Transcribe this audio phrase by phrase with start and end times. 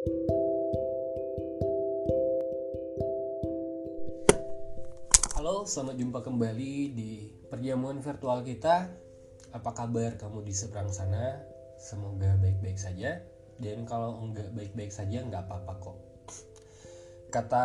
[0.00, 0.16] Halo,
[5.68, 8.88] selamat jumpa kembali di perjamuan virtual kita.
[9.52, 11.44] Apa kabar kamu di seberang sana?
[11.76, 13.20] Semoga baik-baik saja.
[13.60, 16.00] Dan kalau enggak baik-baik saja, nggak apa-apa kok.
[17.28, 17.64] Kata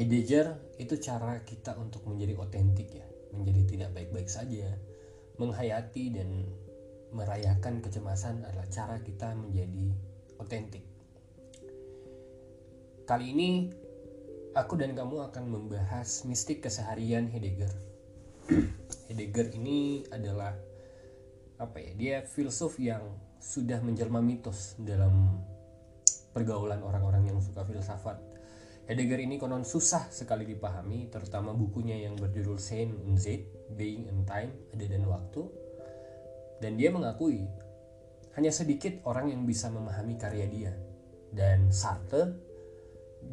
[0.00, 3.04] Heidegger, itu cara kita untuk menjadi otentik ya.
[3.36, 4.80] Menjadi tidak baik-baik saja.
[5.36, 6.48] Menghayati dan
[7.12, 9.92] merayakan kecemasan adalah cara kita menjadi
[10.40, 10.95] otentik.
[13.06, 13.70] Kali ini
[14.58, 17.70] aku dan kamu akan membahas mistik keseharian Heidegger.
[19.06, 20.58] Heidegger ini adalah
[21.62, 21.94] apa ya?
[21.94, 23.06] Dia filsuf yang
[23.38, 25.38] sudah menjelma mitos dalam
[26.34, 28.18] pergaulan orang-orang yang suka filsafat.
[28.90, 33.46] Heidegger ini konon susah sekali dipahami, terutama bukunya yang berjudul Sein und Zeit,
[33.78, 35.46] Being and Time, Ada dan Waktu.
[36.58, 37.46] Dan dia mengakui
[38.34, 40.74] hanya sedikit orang yang bisa memahami karya dia.
[41.30, 42.45] Dan Sartre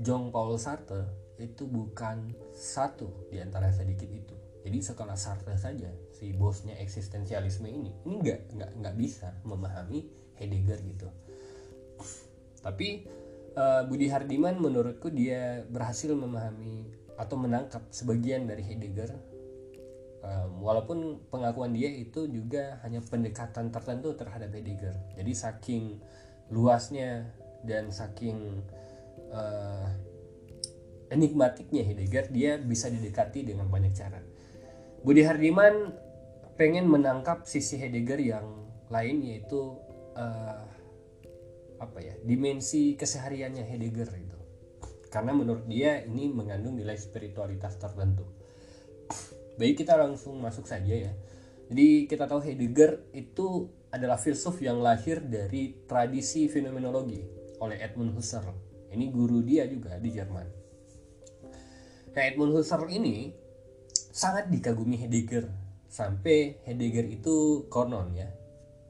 [0.01, 1.05] Jean Paul Sartre
[1.41, 4.35] itu bukan satu di antara sedikit itu.
[4.63, 10.07] Jadi sekolah Sartre saja si bosnya eksistensialisme ini ini nggak nggak nggak bisa memahami
[10.39, 11.07] Heidegger gitu.
[12.63, 13.03] Tapi
[13.59, 16.87] uh, Budi Hardiman menurutku dia berhasil memahami
[17.19, 19.11] atau menangkap sebagian dari Heidegger.
[20.23, 24.95] Um, walaupun pengakuan dia itu juga hanya pendekatan tertentu terhadap Heidegger.
[25.19, 25.83] Jadi saking
[26.47, 27.27] luasnya
[27.67, 28.63] dan saking
[29.33, 29.89] uh,
[31.13, 34.21] enigmatiknya Heidegger dia bisa didekati dengan banyak cara.
[35.03, 35.93] Budi Hardiman
[36.55, 38.45] pengen menangkap sisi Heidegger yang
[38.89, 39.77] lain yaitu
[40.17, 40.63] uh,
[41.81, 44.39] apa ya dimensi kesehariannya Heidegger itu.
[45.13, 48.25] Karena menurut dia ini mengandung nilai spiritualitas tertentu.
[49.61, 51.13] Baik kita langsung masuk saja ya.
[51.69, 57.21] Jadi kita tahu Heidegger itu adalah filsuf yang lahir dari tradisi fenomenologi
[57.61, 60.47] oleh Edmund Husserl ini guru dia juga di Jerman.
[62.13, 63.33] Nah, Edmund Husserl ini
[64.13, 65.49] sangat dikagumi Heidegger.
[65.89, 68.29] Sampai Heidegger itu konon ya.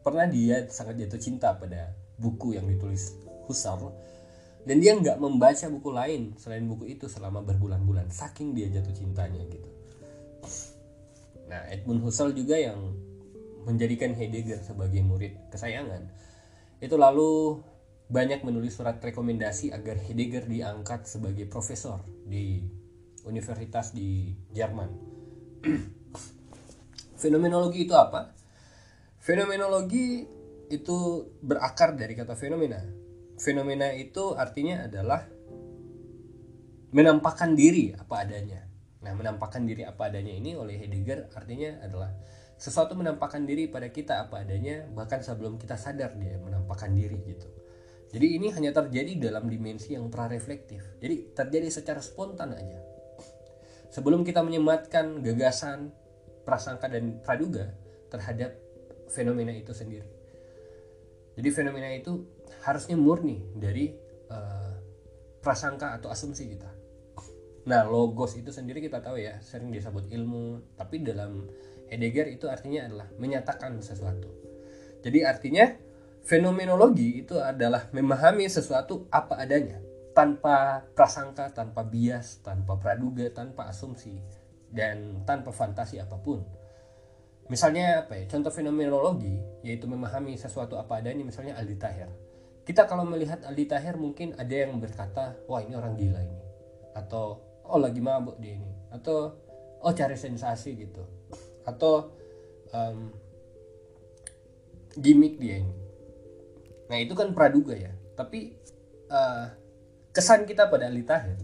[0.03, 3.16] Pernah dia sangat jatuh cinta pada buku yang ditulis
[3.47, 3.96] Husserl.
[4.63, 8.12] Dan dia nggak membaca buku lain selain buku itu selama berbulan-bulan.
[8.12, 9.69] Saking dia jatuh cintanya gitu.
[11.47, 12.80] Nah Edmund Husserl juga yang
[13.63, 16.08] menjadikan Heidegger sebagai murid kesayangan.
[16.84, 17.63] Itu lalu
[18.13, 22.62] banyak menulis surat rekomendasi agar Heidegger diangkat sebagai profesor di
[23.25, 24.90] universitas di Jerman.
[27.22, 28.38] Fenomenologi itu apa?
[29.18, 30.29] Fenomenologi
[30.69, 30.97] itu
[31.41, 32.85] berakar dari kata fenomena.
[33.41, 35.25] Fenomena itu artinya adalah
[36.94, 38.62] menampakkan diri apa adanya.
[39.01, 42.13] Nah, menampakkan diri apa adanya ini oleh Heidegger artinya adalah
[42.62, 47.62] sesuatu menampakkan diri pada kita apa adanya bahkan sebelum kita sadar dia menampakkan diri gitu.
[48.13, 51.01] Jadi ini hanya terjadi dalam dimensi yang prareflektif.
[51.01, 52.78] Jadi terjadi secara spontan aja.
[53.90, 55.90] Sebelum kita menyematkan gagasan,
[56.46, 57.74] prasangka dan praduga
[58.13, 58.53] terhadap
[59.09, 60.06] fenomena itu sendiri.
[61.34, 62.22] Jadi fenomena itu
[62.62, 63.90] harusnya murni dari
[64.30, 64.78] uh,
[65.41, 66.69] prasangka atau asumsi kita.
[67.66, 71.47] Nah, logos itu sendiri kita tahu ya, sering disebut ilmu, tapi dalam
[71.90, 74.30] Heidegger itu artinya adalah menyatakan sesuatu.
[75.01, 75.69] Jadi artinya
[76.24, 79.84] Fenomenologi itu adalah memahami sesuatu apa adanya,
[80.16, 84.24] tanpa prasangka, tanpa bias, tanpa praduga, tanpa asumsi,
[84.72, 86.40] dan tanpa fantasi apa pun.
[87.52, 88.24] Misalnya apa ya?
[88.32, 89.36] Contoh fenomenologi
[89.68, 92.08] yaitu memahami sesuatu apa adanya misalnya Aldi Taher.
[92.64, 96.40] Kita kalau melihat Aldi Taher mungkin ada yang berkata, "Wah, ini orang gila ini."
[96.96, 99.36] Atau, "Oh, lagi mabuk dia ini." Atau,
[99.84, 101.04] "Oh, cari sensasi gitu."
[101.68, 102.16] Atau
[102.72, 103.12] um,
[104.96, 105.83] gimmick dia ini
[106.94, 107.90] Nah itu kan praduga ya.
[108.14, 108.54] Tapi
[109.09, 109.50] uh,
[110.14, 111.42] kesan kita pada Ali Tahir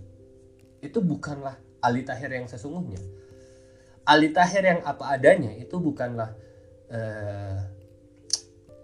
[0.86, 3.02] itu bukanlah Ali Tahir yang sesungguhnya.
[4.06, 6.38] Ali Tahir yang apa adanya itu bukanlah
[6.94, 7.58] uh,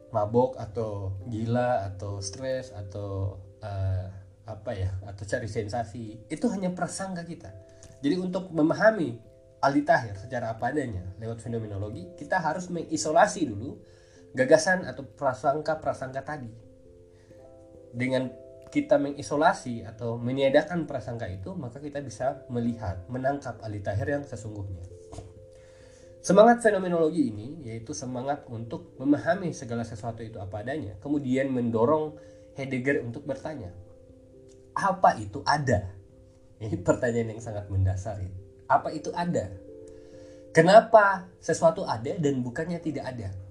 [0.09, 4.09] mabok atau gila atau stres atau uh,
[4.49, 7.53] apa ya atau cari sensasi itu hanya prasangka kita.
[8.01, 9.21] Jadi untuk memahami
[9.61, 13.77] Ali Tahir secara apa adanya lewat fenomenologi kita harus mengisolasi dulu
[14.35, 16.51] gagasan atau prasangka-prasangka tadi.
[17.95, 18.27] Dengan
[18.67, 24.83] kita mengisolasi atau meniadakan prasangka itu, maka kita bisa melihat, menangkap Ali Tahir yang sesungguhnya.
[26.19, 32.17] Semangat fenomenologi ini yaitu semangat untuk memahami segala sesuatu itu apa adanya, kemudian mendorong
[32.57, 33.71] Heidegger untuk bertanya,
[34.75, 35.95] apa itu ada?
[36.59, 38.19] Ini pertanyaan yang sangat mendasar.
[38.67, 39.53] Apa itu ada?
[40.55, 43.44] Kenapa sesuatu ada dan bukannya tidak ada?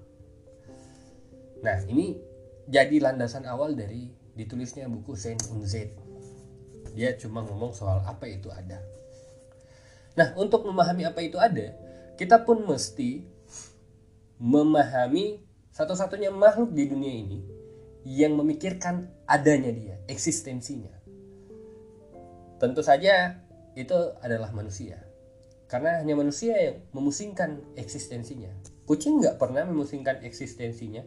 [1.63, 2.19] Nah, ini
[2.67, 5.95] jadi landasan awal dari ditulisnya buku Saint Unzet
[6.95, 8.79] dia cuma ngomong soal apa itu ada
[10.15, 11.75] nah untuk memahami apa itu ada
[12.15, 13.27] kita pun mesti
[14.39, 15.43] memahami
[15.75, 17.41] satu-satunya makhluk di dunia ini
[18.05, 20.93] yang memikirkan adanya dia, eksistensinya.
[22.61, 23.41] Tentu saja
[23.75, 25.01] itu adalah manusia.
[25.67, 28.53] Karena hanya manusia yang memusingkan eksistensinya.
[28.85, 31.03] Kucing nggak pernah memusingkan eksistensinya.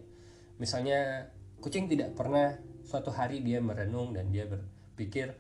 [0.58, 1.30] Misalnya
[1.62, 5.34] kucing tidak pernah suatu hari dia merenung dan dia berpikir,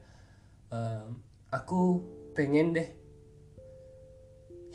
[0.69, 1.17] ehm,
[1.49, 2.05] aku
[2.37, 2.89] pengen deh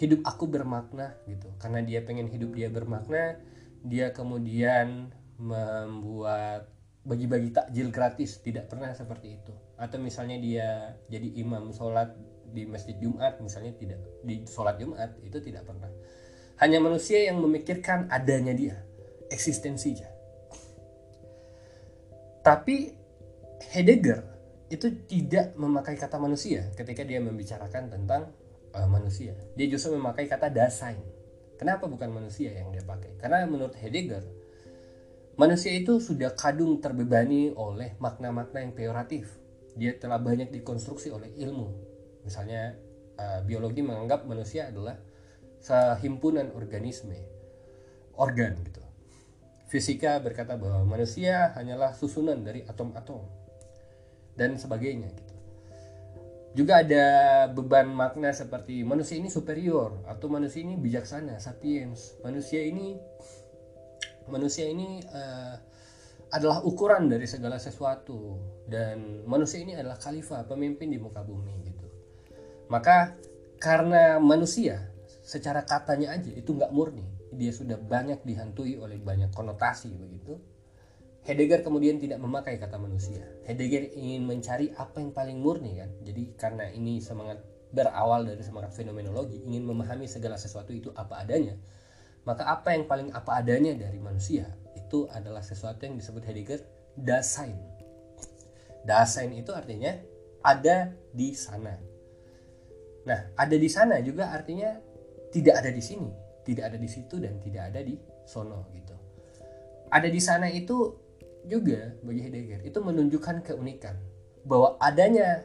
[0.03, 1.47] hidup aku bermakna gitu.
[1.63, 3.39] Karena dia pengen hidup dia bermakna,
[3.87, 6.71] dia kemudian membuat
[7.03, 9.55] bagi-bagi takjil gratis tidak pernah seperti itu.
[9.79, 12.15] Atau misalnya dia jadi imam sholat
[12.53, 15.89] di masjid Jumat misalnya tidak di sholat Jumat itu tidak pernah.
[16.59, 18.77] Hanya manusia yang memikirkan adanya dia
[19.33, 20.12] eksistensinya
[22.43, 22.95] tapi
[23.73, 24.27] Heidegger
[24.71, 28.35] itu tidak memakai kata manusia ketika dia membicarakan tentang
[28.75, 30.99] uh, manusia dia justru memakai kata dasein
[31.57, 34.43] kenapa bukan manusia yang dia pakai karena menurut Heidegger
[35.33, 39.33] Manusia itu sudah kadung terbebani oleh makna-makna yang peoratif.
[39.73, 41.73] Dia telah banyak dikonstruksi oleh ilmu.
[42.29, 42.77] Misalnya
[43.17, 45.01] uh, biologi menganggap manusia adalah
[45.57, 47.17] sehimpunan organisme,
[48.21, 48.82] organ gitu.
[49.73, 53.25] Fisika berkata bahwa manusia hanyalah susunan dari atom-atom
[54.37, 55.35] dan sebagainya gitu.
[56.53, 57.07] Juga ada
[57.49, 62.21] beban makna seperti manusia ini superior atau manusia ini bijaksana, sapiens.
[62.21, 63.01] Manusia ini
[64.29, 65.57] manusia ini uh,
[66.33, 71.87] adalah ukuran dari segala sesuatu dan manusia ini adalah khalifah pemimpin di muka bumi gitu
[72.73, 73.13] maka
[73.61, 74.89] karena manusia
[75.21, 80.39] secara katanya aja itu nggak murni dia sudah banyak dihantui oleh banyak konotasi begitu
[81.23, 83.23] Heidegger kemudian tidak memakai kata manusia.
[83.47, 85.87] Heidegger ingin mencari apa yang paling murni kan.
[86.03, 87.39] Jadi karena ini semangat
[87.71, 91.55] berawal dari semangat fenomenologi, ingin memahami segala sesuatu itu apa adanya
[92.23, 94.47] maka apa yang paling apa adanya dari manusia
[94.79, 96.61] itu adalah sesuatu yang disebut Heidegger
[96.95, 97.59] Dasein.
[98.87, 99.95] Dasein itu artinya
[100.43, 101.75] ada di sana.
[103.03, 104.79] Nah, ada di sana juga artinya
[105.35, 106.11] tidak ada di sini,
[106.43, 107.95] tidak ada di situ dan tidak ada di
[108.27, 108.95] sono gitu.
[109.93, 110.97] Ada di sana itu
[111.47, 113.99] juga bagi Heidegger itu menunjukkan keunikan
[114.47, 115.43] bahwa adanya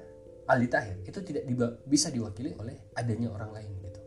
[0.47, 1.44] Ali Tahir itu tidak
[1.83, 4.01] bisa diwakili oleh adanya orang lain gitu.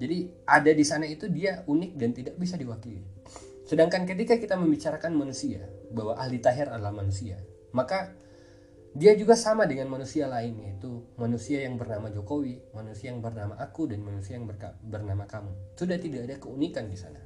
[0.00, 0.18] Jadi
[0.48, 3.04] ada di sana itu dia unik dan tidak bisa diwakili.
[3.68, 7.38] Sedangkan ketika kita membicarakan manusia, bahwa ahli tahir adalah manusia,
[7.74, 8.14] maka
[8.90, 13.86] dia juga sama dengan manusia lain yaitu manusia yang bernama Jokowi, manusia yang bernama aku
[13.86, 14.50] dan manusia yang
[14.82, 15.52] bernama kamu.
[15.78, 17.22] Sudah tidak ada keunikan di sana.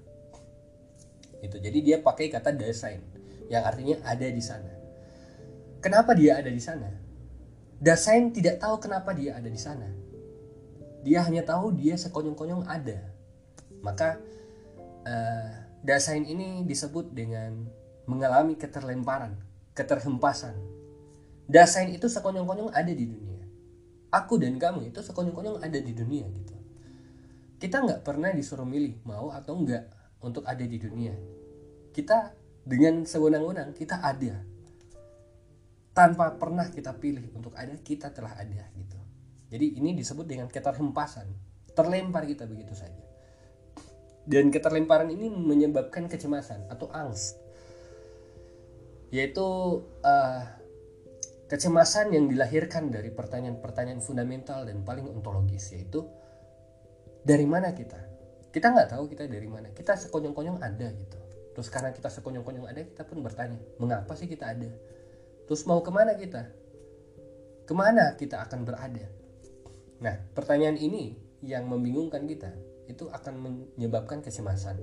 [1.40, 1.60] Itu.
[1.60, 3.00] Jadi dia pakai kata desain
[3.48, 4.72] yang artinya ada di sana.
[5.80, 6.88] Kenapa dia ada di sana?
[7.80, 10.04] Dasein tidak tahu kenapa dia ada di sana
[11.04, 13.12] dia hanya tahu dia sekonyong-konyong ada
[13.84, 14.16] maka
[15.04, 15.48] uh,
[15.84, 17.68] dasain ini disebut dengan
[18.08, 19.36] mengalami keterlemparan
[19.76, 20.56] keterhempasan
[21.48, 23.42] dasain itu sekonyong-konyong ada di dunia
[24.12, 26.56] aku dan kamu itu sekonyong-konyong ada di dunia gitu
[27.60, 29.88] kita nggak pernah disuruh milih mau atau enggak
[30.24, 31.14] untuk ada di dunia
[31.92, 32.32] kita
[32.64, 34.40] dengan sewenang-wenang kita ada
[35.94, 39.04] tanpa pernah kita pilih untuk ada kita telah ada gitu
[39.54, 41.30] jadi ini disebut dengan keterhempasan.
[41.78, 43.06] Terlempar kita begitu saja.
[44.26, 47.38] Dan keterlemparan ini menyebabkan kecemasan atau angst.
[49.14, 49.46] Yaitu
[50.02, 50.42] uh,
[51.50, 56.04] kecemasan yang dilahirkan dari pertanyaan-pertanyaan fundamental dan paling ontologis yaitu
[57.24, 58.00] dari mana kita?
[58.54, 59.74] Kita nggak tahu kita dari mana.
[59.74, 61.18] Kita sekonyong-konyong ada gitu.
[61.54, 64.70] Terus karena kita sekonyong-konyong ada, kita pun bertanya, mengapa sih kita ada?
[65.46, 66.50] Terus mau ke mana kita?
[67.64, 69.06] Ke mana kita akan berada?
[70.02, 71.14] Nah, pertanyaan ini
[71.46, 72.50] yang membingungkan kita
[72.90, 73.34] itu akan
[73.76, 74.76] menyebabkan kecemasan.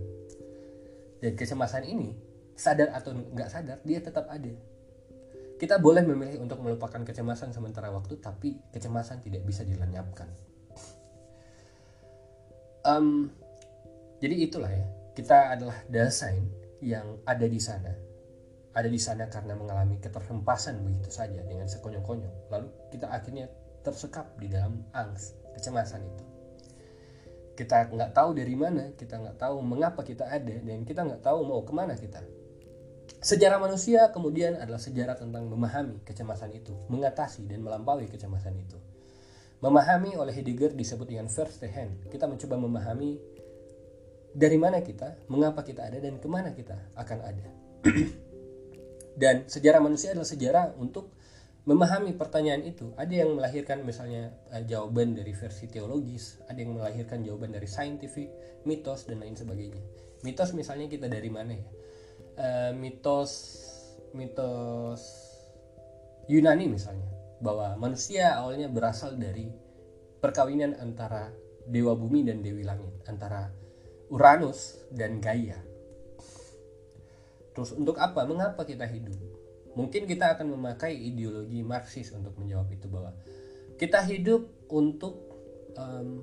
[1.22, 2.18] Dan kecemasan ini
[2.56, 4.54] sadar atau nggak sadar dia tetap ada.
[5.62, 10.26] Kita boleh memilih untuk melupakan kecemasan sementara waktu, tapi kecemasan tidak bisa dilenyapkan.
[12.82, 13.30] Um,
[14.18, 16.50] jadi itulah ya, kita adalah dasain
[16.82, 17.94] yang ada di sana,
[18.74, 22.50] ada di sana karena mengalami keterhempasan begitu saja dengan sekonyong-konyong.
[22.50, 23.46] Lalu kita akhirnya
[23.86, 26.26] tersekap di dalam angst kecemasan itu
[27.52, 31.46] kita nggak tahu dari mana kita nggak tahu mengapa kita ada dan kita nggak tahu
[31.46, 32.24] mau ke mana kita
[33.22, 38.78] sejarah manusia kemudian adalah sejarah tentang memahami kecemasan itu mengatasi dan melampaui kecemasan itu.
[39.62, 42.10] Memahami oleh Heidegger disebut dengan first hand.
[42.10, 43.22] Kita mencoba memahami
[44.34, 47.48] dari mana kita mengapa kita ada dan ke mana kita akan ada.
[49.22, 51.14] Dan sejarah manusia adalah sejarah untuk
[51.70, 52.90] memahami pertanyaan itu.
[52.98, 58.32] Ada yang melahirkan misalnya uh, jawaban dari versi teologis ada yang melahirkan jawaban dari saintifik
[58.66, 59.84] mitos dan lain sebagainya.
[60.26, 61.81] Mitos misalnya kita dari mana ya
[62.42, 63.32] uh, mitos
[64.18, 65.02] mitos
[66.26, 67.08] Yunani misalnya
[67.42, 69.50] bahwa manusia awalnya berasal dari
[70.22, 71.34] perkawinan antara
[71.66, 73.50] dewa bumi dan dewi langit antara
[74.12, 75.58] Uranus dan Gaia.
[77.56, 78.28] Terus untuk apa?
[78.28, 79.16] Mengapa kita hidup?
[79.74, 83.16] Mungkin kita akan memakai ideologi Marxis untuk menjawab itu bahwa
[83.80, 85.16] kita hidup untuk
[85.80, 86.22] um,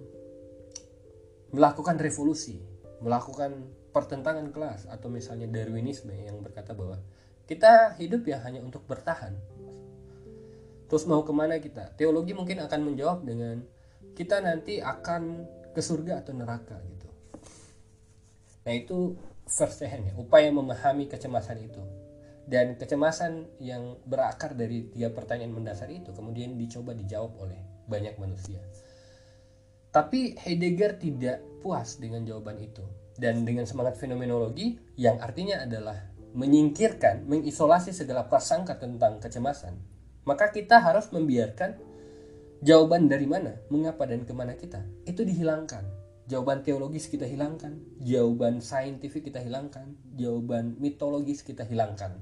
[1.50, 2.60] melakukan revolusi,
[3.00, 7.00] melakukan pertentangan kelas atau misalnya Darwinisme yang berkata bahwa
[7.49, 9.33] kita hidup ya hanya untuk bertahan.
[10.88, 11.97] Terus mau ke mana kita?
[11.97, 13.64] Teologi mungkin akan menjawab dengan
[14.16, 17.09] kita nanti akan ke surga atau neraka gitu.
[18.64, 19.16] Nah itu
[19.49, 21.80] first hand ya, upaya memahami kecemasan itu
[22.49, 28.61] dan kecemasan yang berakar dari tiga pertanyaan mendasar itu kemudian dicoba dijawab oleh banyak manusia.
[29.88, 32.85] Tapi Heidegger tidak puas dengan jawaban itu
[33.18, 35.98] dan dengan semangat fenomenologi yang artinya adalah
[36.32, 39.75] menyingkirkan, mengisolasi segala prasangka tentang kecemasan,
[40.22, 41.75] maka kita harus membiarkan
[42.62, 45.82] jawaban dari mana, mengapa dan ke mana kita itu dihilangkan.
[46.28, 52.20] Jawaban teologis kita hilangkan, jawaban saintifik kita hilangkan, jawaban mitologis kita hilangkan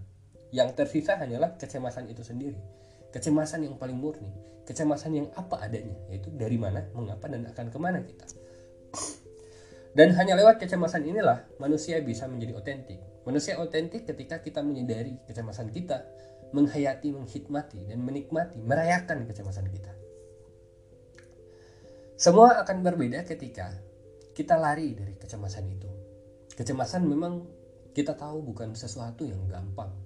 [0.54, 2.58] yang tersisa hanyalah kecemasan itu sendiri.
[3.10, 4.30] Kecemasan yang paling murni,
[4.68, 8.26] kecemasan yang apa adanya, yaitu dari mana, mengapa, dan akan ke mana kita.
[9.96, 13.00] Dan hanya lewat kecemasan inilah manusia bisa menjadi otentik.
[13.24, 16.04] Manusia otentik ketika kita menyadari kecemasan kita,
[16.52, 19.92] menghayati, menghikmati, dan menikmati, merayakan kecemasan kita.
[22.20, 23.72] Semua akan berbeda ketika
[24.36, 25.88] kita lari dari kecemasan itu.
[26.52, 27.48] Kecemasan memang
[27.96, 29.96] kita tahu bukan sesuatu yang gampang,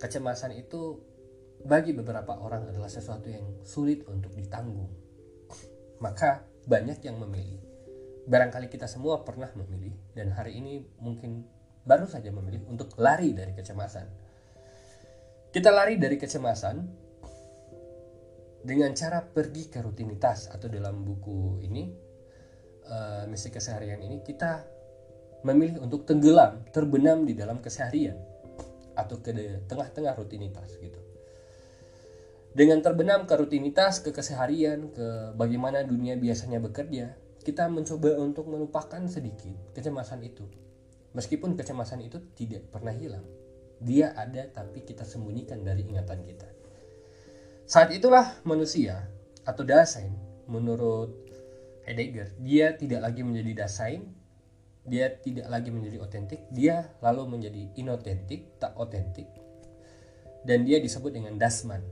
[0.00, 0.96] Kecemasan itu
[1.60, 4.88] bagi beberapa orang adalah sesuatu yang sulit untuk ditanggung.
[6.00, 7.60] Maka banyak yang memilih.
[8.30, 11.42] Barangkali kita semua pernah memilih dan hari ini mungkin
[11.82, 14.06] baru saja memilih untuk lari dari kecemasan.
[15.50, 16.76] Kita lari dari kecemasan
[18.62, 21.90] dengan cara pergi ke rutinitas atau dalam buku ini
[22.86, 24.62] uh, misi keseharian ini kita
[25.42, 28.14] memilih untuk tenggelam, terbenam di dalam keseharian
[28.94, 29.34] atau ke
[29.66, 31.02] tengah-tengah rutinitas gitu.
[32.54, 39.00] Dengan terbenam ke rutinitas, ke keseharian, ke bagaimana dunia biasanya bekerja, kita mencoba untuk melupakan
[39.08, 40.44] sedikit kecemasan itu.
[41.16, 43.24] Meskipun kecemasan itu tidak pernah hilang.
[43.80, 46.48] Dia ada tapi kita sembunyikan dari ingatan kita.
[47.64, 49.08] Saat itulah manusia
[49.48, 50.12] atau Dasein
[50.46, 51.16] menurut
[51.88, 54.20] Heidegger, dia tidak lagi menjadi Dasein
[54.86, 59.28] dia tidak lagi menjadi otentik dia lalu menjadi inotentik tak otentik
[60.48, 61.84] dan dia disebut dengan dasman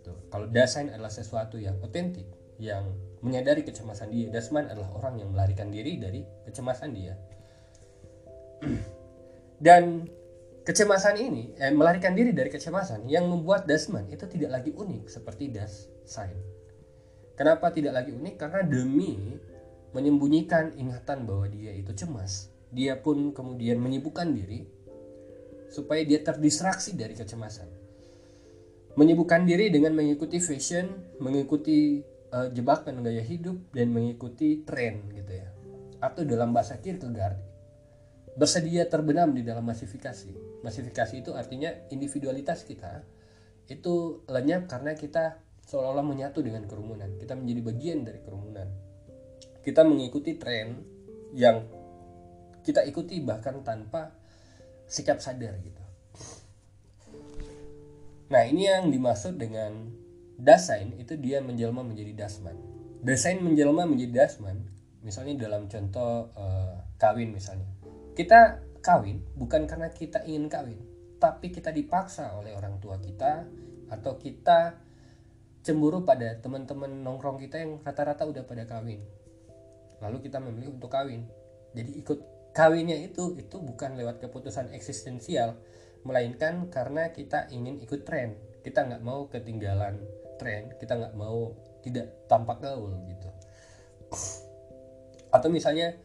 [0.00, 2.26] Tuh, kalau dasain adalah sesuatu yang otentik
[2.58, 7.14] yang menyadari kecemasan dia dasman adalah orang yang melarikan diri dari kecemasan dia
[9.66, 10.08] dan
[10.64, 15.52] kecemasan ini eh, melarikan diri dari kecemasan yang membuat dasman itu tidak lagi unik seperti
[15.52, 16.36] das sign
[17.36, 19.40] kenapa tidak lagi unik karena demi
[19.90, 22.50] menyembunyikan ingatan bahwa dia itu cemas.
[22.70, 24.62] Dia pun kemudian menyibukkan diri
[25.70, 27.66] supaya dia terdistraksi dari kecemasan.
[28.94, 35.48] Menyibukkan diri dengan mengikuti fashion, mengikuti uh, jebakan gaya hidup dan mengikuti tren gitu ya.
[36.00, 37.36] Atau dalam bahasa Kierkegaard,
[38.34, 40.62] bersedia terbenam di dalam masifikasi.
[40.64, 43.04] Masifikasi itu artinya individualitas kita
[43.70, 47.14] itu lenyap karena kita seolah-olah menyatu dengan kerumunan.
[47.20, 48.90] Kita menjadi bagian dari kerumunan
[49.60, 50.80] kita mengikuti tren
[51.36, 51.64] yang
[52.64, 54.12] kita ikuti bahkan tanpa
[54.88, 55.84] sikap sadar gitu.
[58.32, 59.92] Nah ini yang dimaksud dengan
[60.40, 62.56] dasain itu dia menjelma menjadi dasman.
[63.00, 64.64] Dasain menjelma menjadi dasman,
[65.04, 67.68] misalnya dalam contoh uh, kawin misalnya.
[68.16, 70.80] Kita kawin bukan karena kita ingin kawin,
[71.20, 73.44] tapi kita dipaksa oleh orang tua kita
[73.92, 74.80] atau kita
[75.60, 79.04] cemburu pada teman-teman nongkrong kita yang rata-rata udah pada kawin
[80.00, 81.28] lalu kita memilih untuk kawin
[81.76, 82.18] jadi ikut
[82.56, 85.60] kawinnya itu itu bukan lewat keputusan eksistensial
[86.08, 90.00] melainkan karena kita ingin ikut tren kita nggak mau ketinggalan
[90.40, 91.52] tren kita nggak mau
[91.84, 93.28] tidak tampak gaul gitu.
[95.28, 96.00] Atau misalnya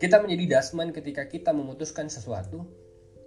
[0.00, 2.64] kita menjadi dasman ketika kita memutuskan sesuatu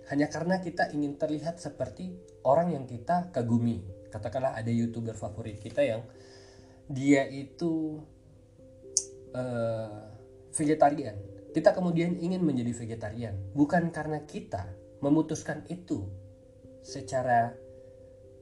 [0.09, 3.85] hanya karena kita ingin terlihat seperti orang yang kita kagumi.
[4.09, 6.01] Katakanlah ada youtuber favorit kita yang
[6.89, 8.01] dia itu
[9.35, 10.07] uh,
[10.55, 11.15] vegetarian.
[11.51, 13.35] Kita kemudian ingin menjadi vegetarian.
[13.51, 14.71] Bukan karena kita
[15.03, 16.07] memutuskan itu
[16.81, 17.51] secara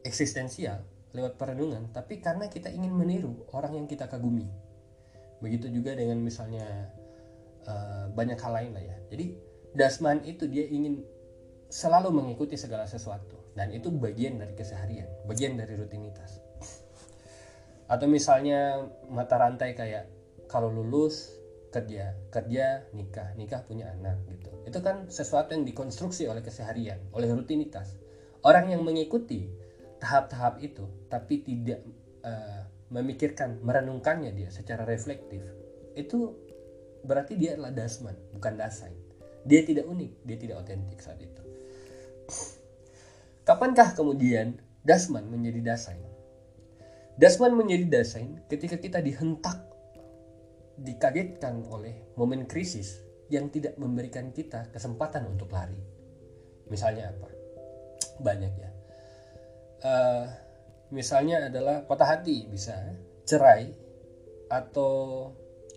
[0.06, 4.46] eksistensial lewat perenungan tapi karena kita ingin meniru orang yang kita kagumi.
[5.40, 6.92] Begitu juga dengan misalnya
[7.66, 8.98] uh, banyak hal lain lah ya.
[9.10, 9.26] Jadi
[9.76, 11.04] Dasman itu dia ingin
[11.68, 16.40] selalu mengikuti segala sesuatu dan itu bagian dari keseharian bagian dari rutinitas.
[17.92, 20.08] Atau misalnya mata rantai kayak
[20.48, 21.36] kalau lulus
[21.76, 24.52] kerja kerja nikah nikah punya anak gitu.
[24.64, 28.00] Itu kan sesuatu yang dikonstruksi oleh keseharian oleh rutinitas.
[28.46, 29.52] Orang yang mengikuti
[30.06, 31.82] tahap-tahap itu tapi tidak
[32.22, 32.62] uh,
[32.94, 35.42] memikirkan merenungkannya dia secara reflektif
[35.98, 36.38] itu
[37.02, 38.94] berarti dia adalah dasman bukan dasain.
[39.50, 41.42] Dia tidak unik dia tidak otentik saat itu.
[43.50, 46.06] Kapankah kemudian dasman menjadi dasain?
[47.18, 49.58] Dasman menjadi dasain ketika kita dihentak
[50.78, 53.02] dikagetkan oleh momen krisis
[53.34, 55.78] yang tidak memberikan kita kesempatan untuk lari.
[56.70, 57.30] Misalnya apa?
[58.22, 58.75] Banyak ya
[59.86, 60.26] uh,
[60.90, 62.74] misalnya adalah patah hati bisa
[63.26, 63.70] cerai
[64.50, 65.30] atau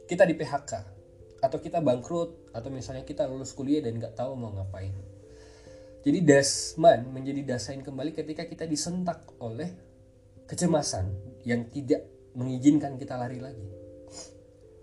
[0.09, 0.73] kita di PHK
[1.39, 4.97] atau kita bangkrut atau misalnya kita lulus kuliah dan nggak tahu mau ngapain.
[6.03, 9.69] Jadi dasman menjadi dasain kembali ketika kita disentak oleh
[10.49, 11.13] kecemasan
[11.45, 13.69] yang tidak mengizinkan kita lari lagi.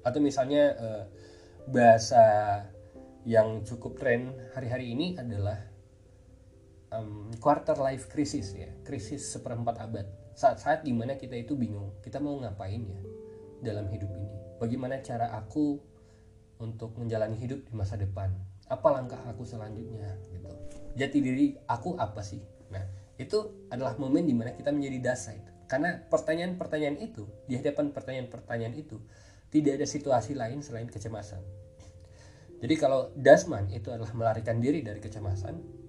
[0.05, 1.03] Atau misalnya eh,
[1.65, 2.23] bahasa
[3.25, 5.57] yang cukup tren hari-hari ini adalah
[6.99, 10.07] um, quarter life crisis ya krisis seperempat abad.
[10.35, 13.01] Saat-saat di mana kita itu bingung kita mau ngapain ya
[13.63, 14.29] dalam hidup ini?
[14.59, 15.79] Bagaimana cara aku
[16.59, 18.31] untuk menjalani hidup di masa depan?
[18.67, 20.51] Apa langkah aku selanjutnya gitu.
[20.95, 22.39] Jati diri aku apa sih?
[22.71, 22.83] Nah
[23.15, 29.01] itu adalah momen di mana kita menjadi dasar karena pertanyaan-pertanyaan itu di hadapan pertanyaan-pertanyaan itu
[29.49, 31.41] tidak ada situasi lain selain kecemasan.
[32.59, 35.84] Jadi kalau dasman itu adalah melarikan diri dari kecemasan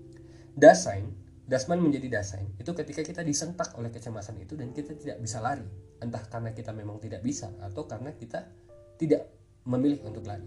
[0.57, 1.13] dasain
[1.47, 5.69] dasman menjadi dasain itu ketika kita disentak oleh kecemasan itu dan kita tidak bisa lari
[6.03, 8.49] entah karena kita memang tidak bisa atau karena kita
[8.97, 9.29] tidak
[9.67, 10.47] memilih untuk lari.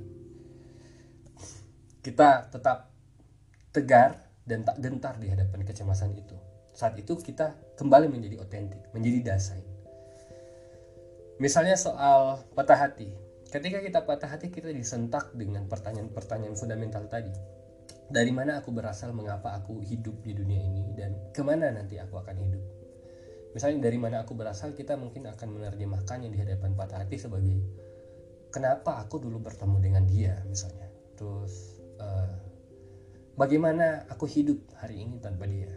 [2.00, 2.90] Kita tetap
[3.76, 4.18] tegar
[4.48, 6.34] dan tak gentar di hadapan kecemasan itu.
[6.74, 9.60] Saat itu kita kembali menjadi otentik, menjadi dasar.
[11.38, 13.12] Misalnya soal patah hati.
[13.50, 17.34] Ketika kita patah hati, kita disentak dengan pertanyaan-pertanyaan fundamental tadi.
[18.10, 22.18] Dari mana aku berasal, mengapa aku hidup di dunia ini, dan ke mana nanti aku
[22.18, 22.64] akan hidup.
[23.54, 27.58] Misalnya dari mana aku berasal, kita mungkin akan menerjemahkannya di hadapan patah hati sebagai
[28.54, 30.90] kenapa aku dulu bertemu dengan dia misalnya.
[31.18, 32.38] Terus uh,
[33.38, 35.70] bagaimana aku hidup hari ini tanpa dia?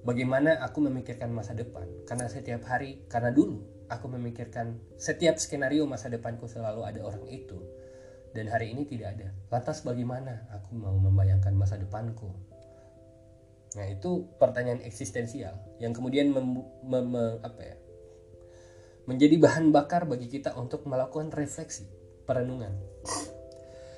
[0.00, 1.84] Bagaimana aku memikirkan masa depan?
[2.08, 7.60] Karena setiap hari karena dulu aku memikirkan setiap skenario masa depanku selalu ada orang itu
[8.36, 12.30] dan hari ini tidak ada lantas bagaimana aku mau membayangkan masa depanku
[13.78, 17.76] nah itu pertanyaan eksistensial yang kemudian mem, mem, mem, apa ya
[19.10, 21.90] menjadi bahan bakar bagi kita untuk melakukan refleksi
[22.30, 22.70] perenungan.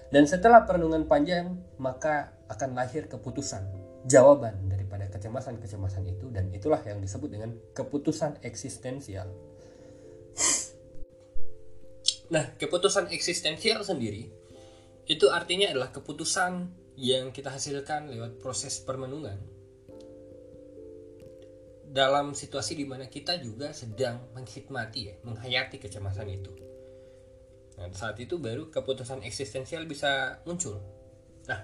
[0.09, 3.65] Dan setelah perenungan panjang, maka akan lahir keputusan,
[4.09, 9.29] jawaban daripada kecemasan-kecemasan itu dan itulah yang disebut dengan keputusan eksistensial.
[12.33, 14.25] Nah, keputusan eksistensial sendiri
[15.05, 19.37] itu artinya adalah keputusan yang kita hasilkan lewat proses permenungan
[21.93, 26.53] dalam situasi di mana kita juga sedang menghikmati ya, menghayati kecemasan itu.
[27.77, 30.81] Nah, saat itu baru keputusan eksistensial bisa muncul.
[31.53, 31.61] Nah,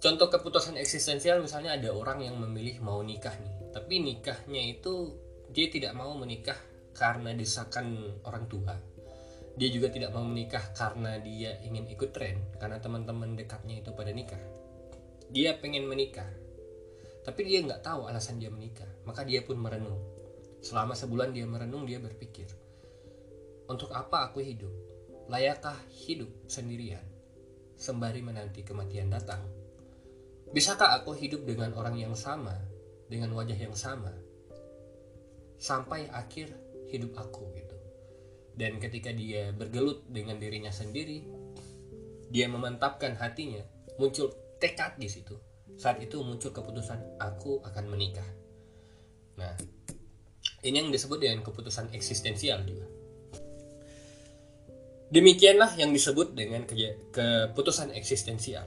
[0.00, 5.20] contoh keputusan eksistensial misalnya ada orang yang memilih mau nikah nih, tapi nikahnya itu
[5.52, 6.56] dia tidak mau menikah
[6.96, 8.91] karena desakan orang tua.
[9.52, 14.08] Dia juga tidak mau menikah karena dia ingin ikut tren, karena teman-teman dekatnya itu pada
[14.08, 14.40] nikah.
[15.28, 16.28] Dia pengen menikah,
[17.22, 18.88] tapi dia nggak tahu alasan dia menikah.
[19.04, 20.00] Maka dia pun merenung.
[20.62, 22.46] Selama sebulan dia merenung, dia berpikir,
[23.66, 24.70] untuk apa aku hidup?
[25.30, 27.02] Layakkah hidup sendirian
[27.78, 29.42] sembari menanti kematian datang?
[30.50, 32.52] Bisakah aku hidup dengan orang yang sama,
[33.06, 34.12] dengan wajah yang sama,
[35.56, 36.52] sampai akhir
[36.90, 37.61] hidup aku gitu?
[38.52, 41.24] Dan ketika dia bergelut dengan dirinya sendiri,
[42.28, 43.64] dia memantapkan hatinya,
[43.96, 45.36] muncul tekad di situ.
[45.76, 48.28] Saat itu muncul keputusan aku akan menikah.
[49.40, 49.56] Nah,
[50.62, 52.86] ini yang disebut dengan keputusan eksistensial juga.
[55.12, 56.80] Demikianlah yang disebut dengan ke
[57.12, 58.64] keputusan eksistensial,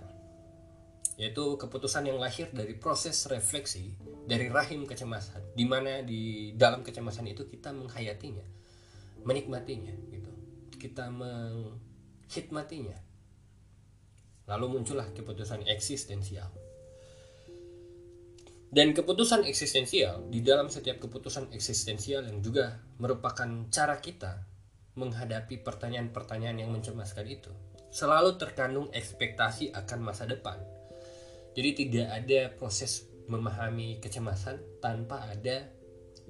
[1.18, 3.98] yaitu keputusan yang lahir dari proses refleksi
[4.30, 8.46] dari rahim kecemasan, di mana di dalam kecemasan itu kita menghayatinya,
[9.26, 10.32] menikmatinya, gitu,
[10.78, 12.96] kita menghikmatinya.
[14.46, 16.54] Lalu muncullah keputusan eksistensial.
[18.70, 24.46] Dan keputusan eksistensial di dalam setiap keputusan eksistensial yang juga merupakan cara kita
[25.00, 27.52] menghadapi pertanyaan-pertanyaan yang mencemaskan itu
[27.96, 30.60] selalu terkandung ekspektasi akan masa depan.
[31.56, 35.72] Jadi tidak ada proses memahami kecemasan tanpa ada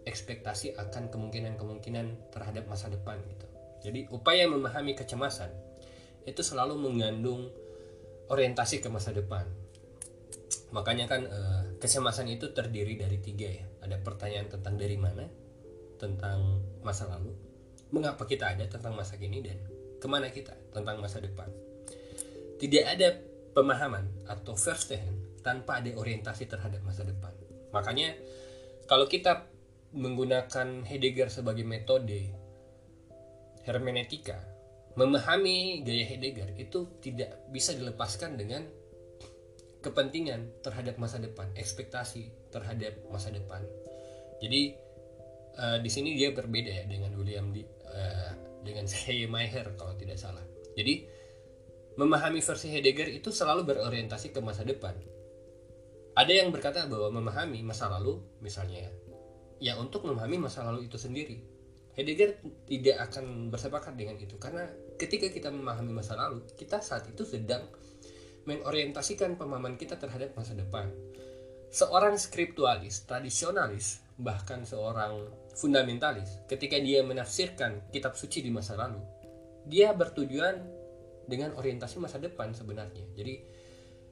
[0.05, 3.47] ekspektasi akan kemungkinan-kemungkinan terhadap masa depan gitu.
[3.89, 5.49] Jadi upaya memahami kecemasan
[6.25, 7.49] itu selalu mengandung
[8.29, 9.45] orientasi ke masa depan.
[10.73, 13.65] Makanya kan uh, kecemasan itu terdiri dari tiga ya.
[13.85, 15.25] Ada pertanyaan tentang dari mana
[15.95, 17.31] tentang masa lalu
[17.93, 19.57] mengapa kita ada tentang masa kini dan
[20.01, 21.47] ke mana kita tentang masa depan.
[22.57, 23.15] Tidak ada
[23.53, 27.31] pemahaman atau first hand tanpa ada orientasi terhadap masa depan.
[27.69, 28.17] Makanya
[28.89, 29.54] kalau kita
[29.95, 32.29] menggunakan Heidegger sebagai metode
[33.65, 34.37] hermeneutika
[34.95, 38.63] memahami gaya Heidegger itu tidak bisa dilepaskan dengan
[39.83, 43.61] kepentingan terhadap masa depan, ekspektasi terhadap masa depan.
[44.41, 44.73] Jadi
[45.59, 48.31] uh, di sini dia berbeda ya dengan William di uh,
[48.65, 48.87] dengan
[49.79, 50.41] kalau tidak salah.
[50.73, 51.05] Jadi
[51.95, 54.95] memahami versi Heidegger itu selalu berorientasi ke masa depan.
[56.15, 58.87] Ada yang berkata bahwa memahami masa lalu misalnya
[59.65, 61.41] ya untuk memahami masa lalu itu sendiri.
[61.97, 62.37] Heidegger
[62.69, 64.69] tidak akan bersepakat dengan itu karena
[65.01, 67.65] ketika kita memahami masa lalu, kita saat itu sedang
[68.45, 70.93] mengorientasikan pemahaman kita terhadap masa depan.
[71.73, 79.01] Seorang skriptualis, tradisionalis, bahkan seorang fundamentalis, ketika dia menafsirkan kitab suci di masa lalu,
[79.65, 80.61] dia bertujuan
[81.25, 83.01] dengan orientasi masa depan sebenarnya.
[83.17, 83.35] Jadi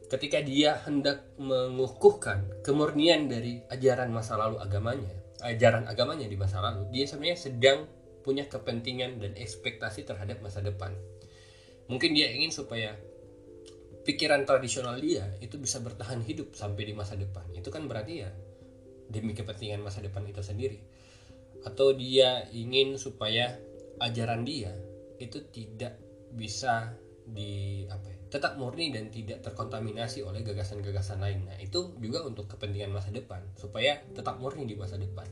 [0.10, 6.90] ketika dia hendak mengukuhkan kemurnian dari ajaran masa lalu agamanya, ajaran agamanya di masa lalu,
[6.90, 7.86] dia sebenarnya sedang
[8.24, 10.96] punya kepentingan dan ekspektasi terhadap masa depan.
[11.92, 12.96] Mungkin dia ingin supaya
[14.04, 18.30] pikiran tradisional dia itu bisa bertahan hidup sampai di masa depan itu kan berarti ya
[19.08, 20.80] demi kepentingan masa depan itu sendiri
[21.64, 23.56] atau dia ingin supaya
[24.04, 24.76] ajaran dia
[25.24, 25.96] itu tidak
[26.36, 26.92] bisa
[27.24, 31.46] di apa ya, tetap murni dan tidak terkontaminasi oleh gagasan-gagasan lain.
[31.46, 35.30] Nah, itu juga untuk kepentingan masa depan supaya tetap murni di masa depan.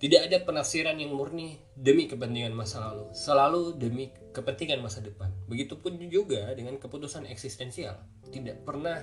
[0.00, 5.28] Tidak ada penafsiran yang murni demi kepentingan masa lalu, selalu demi kepentingan masa depan.
[5.52, 8.00] Begitupun juga dengan keputusan eksistensial.
[8.32, 8.96] Tidak pernah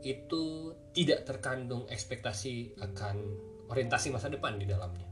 [0.00, 3.16] itu tidak terkandung ekspektasi akan
[3.68, 5.04] orientasi masa depan di dalamnya.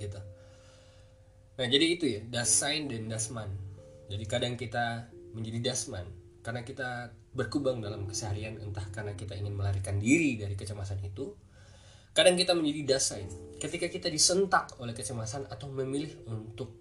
[0.00, 0.20] Gitu.
[1.60, 3.69] Nah, jadi itu ya, Dasein dan Dasman.
[4.10, 6.04] Jadi kadang kita menjadi Dasman
[6.42, 11.30] karena kita berkubang dalam keseharian entah karena kita ingin melarikan diri dari kecemasan itu
[12.10, 13.30] Kadang kita menjadi dasain
[13.62, 16.74] ketika kita disentak oleh kecemasan atau memilih untuk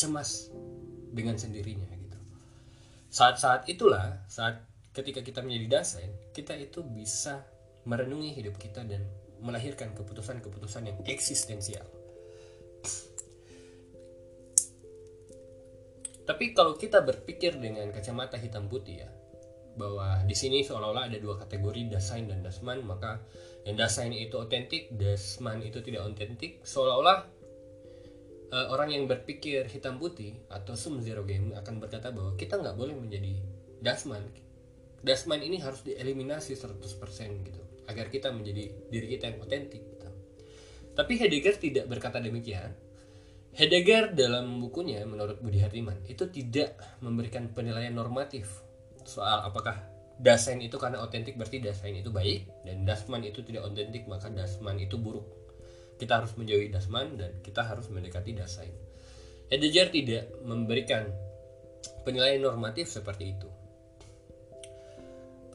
[0.00, 0.48] cemas
[1.12, 2.16] dengan sendirinya gitu.
[3.12, 4.64] Saat-saat itulah saat
[4.96, 7.44] ketika kita menjadi dasain, kita itu bisa
[7.84, 9.04] merenungi hidup kita dan
[9.44, 11.84] melahirkan keputusan-keputusan yang eksistensial.
[16.28, 19.08] Tapi kalau kita berpikir dengan kacamata hitam putih ya,
[19.78, 23.22] bahwa di sini seolah-olah ada dua kategori dasain dan dasman maka
[23.62, 27.30] yang dasain itu otentik dasman itu tidak otentik seolah-olah
[28.50, 32.74] uh, orang yang berpikir hitam putih atau sum zero game akan berkata bahwa kita nggak
[32.74, 33.38] boleh menjadi
[33.78, 34.26] dasman
[35.06, 36.82] dasman ini harus dieliminasi 100%
[37.46, 40.10] gitu agar kita menjadi diri kita yang otentik gitu.
[40.98, 42.74] tapi Heidegger tidak berkata demikian
[43.58, 48.62] Heidegger dalam bukunya menurut Budi Hartiman itu tidak memberikan penilaian normatif
[49.02, 49.82] soal apakah
[50.22, 54.78] dasain itu karena otentik berarti dasain itu baik dan dasman itu tidak otentik maka dasman
[54.78, 55.26] itu buruk.
[55.98, 58.70] Kita harus menjauhi dasman dan kita harus mendekati dasain
[59.48, 61.08] Heidegger tidak memberikan
[62.04, 63.48] penilaian normatif seperti itu.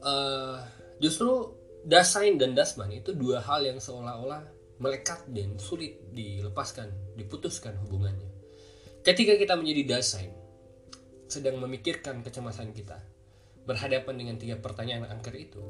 [0.04, 0.60] Uh,
[0.98, 1.54] justru
[1.86, 4.42] dasain dan dasman itu dua hal yang seolah-olah
[4.82, 8.30] melekat dan sulit dilepaskan diputuskan hubungannya
[9.06, 10.34] ketika kita menjadi dasain
[11.28, 13.00] sedang memikirkan kecemasan kita
[13.64, 15.60] berhadapan dengan tiga pertanyaan angker itu,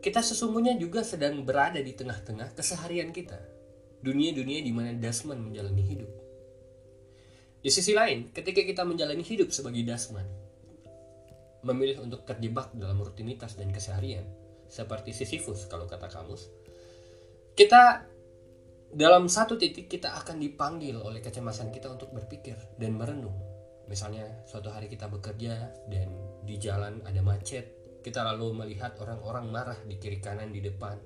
[0.00, 3.38] kita sesungguhnya juga sedang berada di tengah-tengah keseharian kita.
[4.00, 6.10] Dunia-dunia di mana Dasman menjalani hidup.
[7.58, 10.24] Di sisi lain, ketika kita menjalani hidup sebagai Dasman,
[11.66, 14.24] memilih untuk terjebak dalam rutinitas dan keseharian,
[14.70, 16.48] seperti Sisyphus kalau kata kamus,
[17.58, 18.06] kita
[18.92, 23.36] dalam satu titik kita akan dipanggil oleh kecemasan kita untuk berpikir dan merenung.
[23.88, 26.12] Misalnya suatu hari kita bekerja dan
[26.44, 30.96] di jalan ada macet kita lalu melihat orang-orang marah di kiri kanan di depan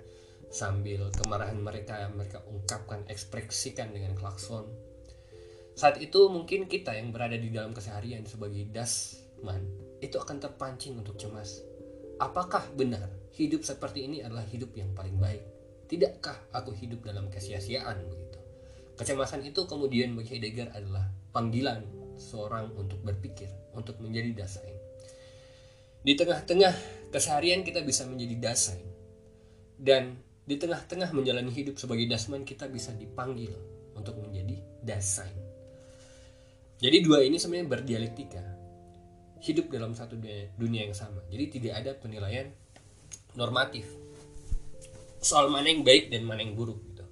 [0.52, 4.68] sambil kemarahan mereka mereka ungkapkan ekspresikan dengan klakson
[5.72, 9.64] saat itu mungkin kita yang berada di dalam keseharian sebagai dasman
[10.04, 11.64] itu akan terpancing untuk cemas
[12.20, 15.42] apakah benar hidup seperti ini adalah hidup yang paling baik?
[15.92, 18.40] Tidakkah aku hidup dalam kesia-siaan begitu?
[18.96, 21.04] Kecemasan itu kemudian bagi Heidegger adalah
[21.36, 21.84] panggilan
[22.16, 24.72] seorang untuk berpikir, untuk menjadi dasain.
[26.00, 26.72] Di tengah-tengah
[27.12, 28.88] keseharian kita bisa menjadi dasain.
[29.76, 30.16] Dan
[30.48, 33.52] di tengah-tengah menjalani hidup sebagai dasman kita bisa dipanggil
[33.92, 35.36] untuk menjadi dasain.
[36.80, 38.40] Jadi dua ini sebenarnya berdialektika.
[39.44, 40.16] Hidup dalam satu
[40.56, 41.20] dunia yang sama.
[41.28, 42.48] Jadi tidak ada penilaian
[43.36, 44.01] normatif
[45.22, 47.06] soal mana yang baik dan mana yang buruk gitu.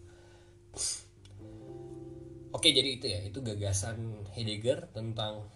[2.51, 5.47] Oke, jadi itu ya, itu gagasan Heidegger tentang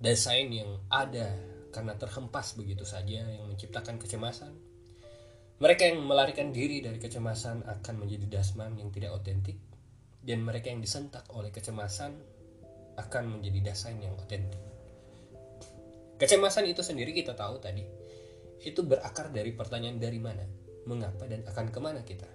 [0.00, 1.36] desain yang ada
[1.68, 4.56] karena terhempas begitu saja yang menciptakan kecemasan.
[5.60, 9.60] Mereka yang melarikan diri dari kecemasan akan menjadi dasman yang tidak otentik
[10.24, 12.16] dan mereka yang disentak oleh kecemasan
[12.96, 14.58] akan menjadi desain yang otentik.
[16.18, 17.84] Kecemasan itu sendiri kita tahu tadi
[18.58, 20.42] itu berakar dari pertanyaan dari mana,
[20.88, 22.26] mengapa dan akan ke mana kita.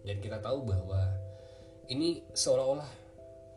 [0.00, 1.04] Dan kita tahu bahwa
[1.92, 2.88] ini seolah-olah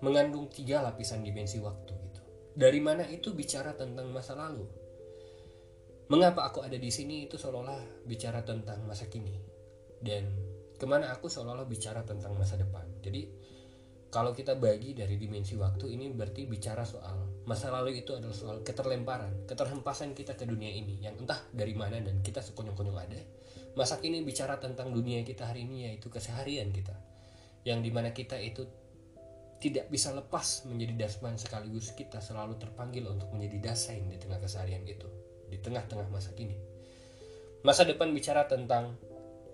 [0.03, 2.21] mengandung tiga lapisan dimensi waktu gitu.
[2.60, 4.67] Dari mana itu bicara tentang masa lalu.
[6.12, 9.39] Mengapa aku ada di sini itu seolah-olah bicara tentang masa kini.
[10.03, 10.27] Dan
[10.75, 12.84] ke mana aku seolah-olah bicara tentang masa depan.
[12.99, 13.32] Jadi
[14.13, 18.62] kalau kita bagi dari dimensi waktu ini berarti bicara soal masa lalu itu adalah soal
[18.62, 23.17] keterlemparan, keterhempasan kita ke dunia ini yang entah dari mana dan kita sekonyong-konyong ada.
[23.74, 26.94] Masa kini bicara tentang dunia kita hari ini yaitu keseharian kita.
[27.66, 28.70] Yang di mana kita itu
[29.58, 34.84] tidak bisa lepas menjadi dasman sekaligus kita selalu terpanggil untuk menjadi dasain di tengah keseharian
[34.84, 35.08] itu,
[35.48, 36.60] di tengah-tengah masa kini.
[37.64, 39.00] Masa depan bicara tentang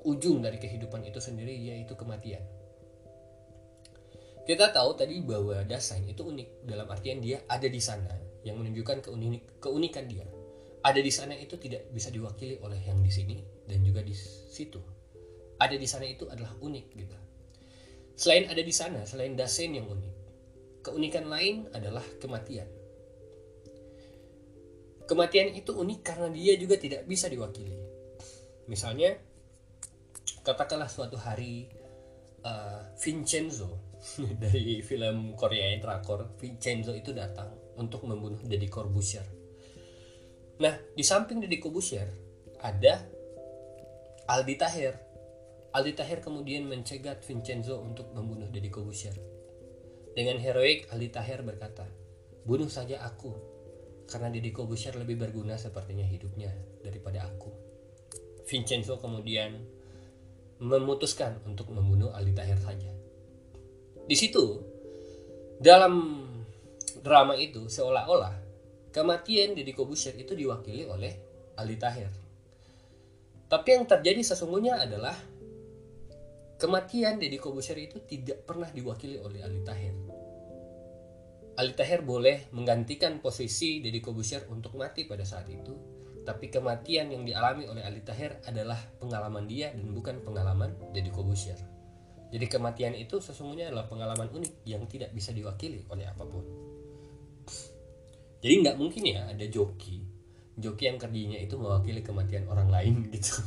[0.01, 2.41] ujung dari kehidupan itu sendiri yaitu kematian
[4.49, 8.09] kita tahu tadi bahwa Dasein itu unik dalam artian dia ada di sana
[8.41, 10.25] yang menunjukkan keunik keunikan dia.
[10.79, 14.79] Ada di sana itu tidak bisa diwakili oleh yang di sini dan juga di situ.
[15.59, 17.15] Ada di sana itu adalah unik gitu.
[18.15, 20.13] Selain ada di sana, selain Dasein yang unik,
[20.83, 22.67] keunikan lain adalah kematian.
[25.07, 27.75] Kematian itu unik karena dia juga tidak bisa diwakili.
[28.67, 29.15] Misalnya,
[30.43, 31.71] katakanlah suatu hari
[32.45, 33.99] uh, Vincenzo
[34.43, 39.38] dari film Korea yang trakor Vincenzo itu datang untuk membunuh Deddy Corbuzier.
[40.59, 42.07] Nah, di samping Deddy Corbuzier
[42.59, 43.03] ada
[44.27, 44.93] Aldi Tahir.
[45.71, 49.15] Aldi Tahir kemudian mencegat Vincenzo untuk membunuh Deddy Corbuzier.
[50.13, 51.87] Dengan heroik, Aldi Tahir berkata,
[52.43, 53.31] Bunuh saja aku,
[54.09, 56.51] karena Deddy Corbuzier lebih berguna sepertinya hidupnya
[56.83, 57.51] daripada aku.
[58.49, 59.55] Vincenzo kemudian
[60.59, 62.99] memutuskan untuk membunuh Aldi Tahir saja
[64.09, 64.57] di situ
[65.61, 66.25] dalam
[67.05, 68.38] drama itu seolah-olah
[68.89, 71.13] kematian Deddy Kobusier itu diwakili oleh
[71.57, 72.09] Ali Tahir.
[73.49, 75.17] Tapi yang terjadi sesungguhnya adalah
[76.61, 79.93] kematian Deddy Kobusier itu tidak pernah diwakili oleh Ali Tahir.
[81.59, 85.75] Ali Tahir boleh menggantikan posisi Deddy Kobusier untuk mati pada saat itu,
[86.23, 91.59] tapi kematian yang dialami oleh Ali Tahir adalah pengalaman dia dan bukan pengalaman Deddy Kobusier.
[92.29, 96.68] Jadi kematian itu sesungguhnya adalah pengalaman unik yang tidak bisa diwakili oleh apa pun.
[98.39, 99.99] Jadi nggak mungkin ya ada joki,
[100.55, 103.43] joki yang kerjanya itu mewakili kematian orang lain gitu.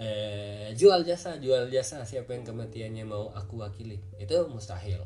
[0.00, 5.04] Eh, jual jasa, jual jasa siapa yang kematiannya mau aku wakili itu mustahil.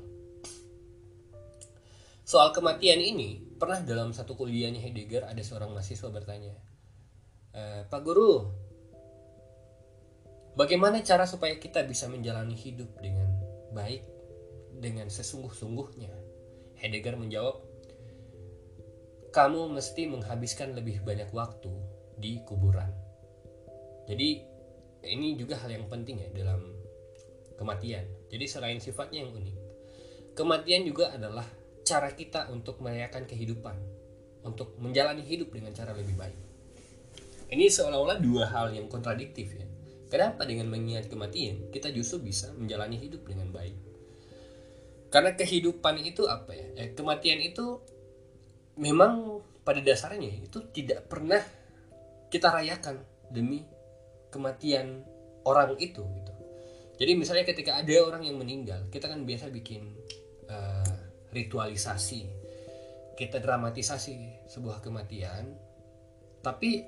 [2.24, 6.56] Soal kematian ini pernah dalam satu kuliahnya Heidegger ada seorang mahasiswa bertanya,
[7.52, 8.48] e, Pak Guru,
[10.54, 13.26] Bagaimana cara supaya kita bisa menjalani hidup dengan
[13.74, 14.06] baik,
[14.78, 16.14] dengan sesungguh-sungguhnya?
[16.78, 17.58] Heidegger menjawab,
[19.35, 21.75] kamu mesti menghabiskan lebih banyak waktu
[22.14, 22.87] di kuburan.
[24.07, 24.47] Jadi
[25.11, 26.70] ini juga hal yang penting ya dalam
[27.59, 28.07] kematian.
[28.31, 29.57] Jadi selain sifatnya yang unik,
[30.38, 31.44] kematian juga adalah
[31.83, 33.75] cara kita untuk merayakan kehidupan,
[34.47, 36.38] untuk menjalani hidup dengan cara lebih baik.
[37.51, 39.66] Ini seolah-olah dua hal yang kontradiktif ya
[40.14, 43.75] Kenapa dengan mengingat kematian kita justru bisa menjalani hidup dengan baik?
[45.11, 46.66] Karena kehidupan itu apa ya?
[46.79, 47.83] Eh, kematian itu
[48.78, 51.40] memang pada dasarnya itu tidak pernah
[52.28, 53.64] kita rayakan demi
[54.28, 55.06] kematian
[55.46, 56.32] orang itu gitu.
[56.94, 59.94] Jadi misalnya ketika ada orang yang meninggal, kita kan biasa bikin
[60.46, 60.94] uh,
[61.34, 62.26] ritualisasi,
[63.18, 65.54] kita dramatisasi sebuah kematian,
[66.38, 66.87] tapi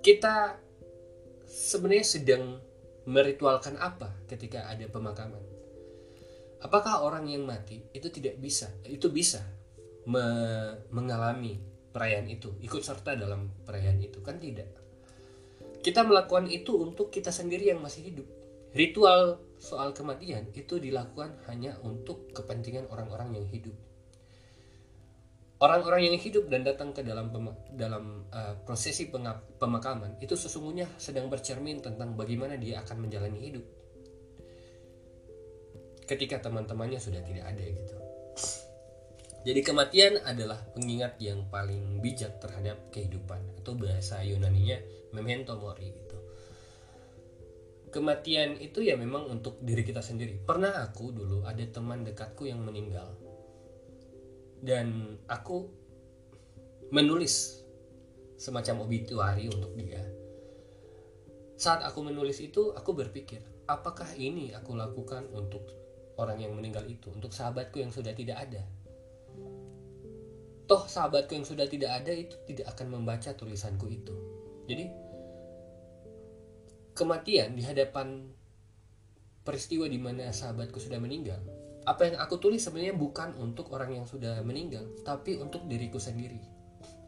[0.00, 0.56] kita
[1.44, 2.44] sebenarnya sedang
[3.08, 5.44] meritualkan apa ketika ada pemakaman?
[6.64, 9.44] Apakah orang yang mati itu tidak bisa, itu bisa
[10.08, 10.24] me
[10.88, 11.60] mengalami
[11.92, 14.24] perayaan itu, ikut serta dalam perayaan itu?
[14.24, 14.68] Kan tidak.
[15.78, 18.26] kita melakukan itu untuk kita sendiri yang masih hidup
[18.76, 23.76] ritual soal kematian itu dilakukan hanya untuk kepentingan orang-orang yang hidup
[25.58, 27.34] orang-orang yang hidup dan datang ke dalam
[27.74, 29.10] dalam uh, prosesi
[29.58, 33.64] pemakaman itu sesungguhnya sedang bercermin tentang bagaimana dia akan menjalani hidup
[36.06, 37.96] ketika teman-temannya sudah tidak ada gitu
[39.46, 44.82] jadi kematian adalah pengingat yang paling bijak terhadap kehidupan atau bahasa Yunani-nya
[45.14, 46.18] memento mori gitu
[47.88, 52.60] kematian itu ya memang untuk diri kita sendiri pernah aku dulu ada teman dekatku yang
[52.60, 53.16] meninggal
[54.62, 55.70] dan aku
[56.90, 57.62] menulis
[58.38, 60.00] semacam obituari untuk dia.
[61.58, 65.66] Saat aku menulis itu, aku berpikir, apakah ini aku lakukan untuk
[66.14, 68.62] orang yang meninggal itu, untuk sahabatku yang sudah tidak ada?
[70.68, 74.12] Toh sahabatku yang sudah tidak ada itu tidak akan membaca tulisanku itu.
[74.68, 74.84] Jadi
[76.92, 78.28] kematian di hadapan
[79.40, 81.40] peristiwa di mana sahabatku sudah meninggal
[81.88, 86.36] apa yang aku tulis sebenarnya bukan untuk orang yang sudah meninggal, tapi untuk diriku sendiri.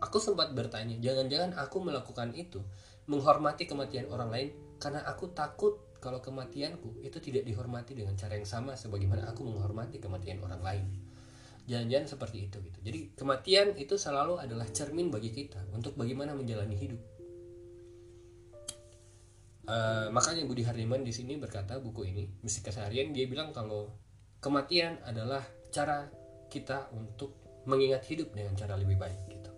[0.00, 2.64] Aku sempat bertanya, jangan-jangan aku melakukan itu
[3.04, 4.48] menghormati kematian orang lain
[4.80, 10.00] karena aku takut kalau kematianku itu tidak dihormati dengan cara yang sama sebagaimana aku menghormati
[10.00, 10.84] kematian orang lain.
[11.70, 12.78] Jangan-jangan seperti itu gitu.
[12.82, 16.98] Jadi kematian itu selalu adalah cermin bagi kita untuk bagaimana menjalani hidup.
[19.70, 23.94] Uh, makanya Budi Hardiman di sini berkata buku ini misi keseharian dia bilang kalau
[24.42, 26.10] kematian adalah cara
[26.50, 29.52] kita untuk mengingat hidup dengan cara lebih baik gitu.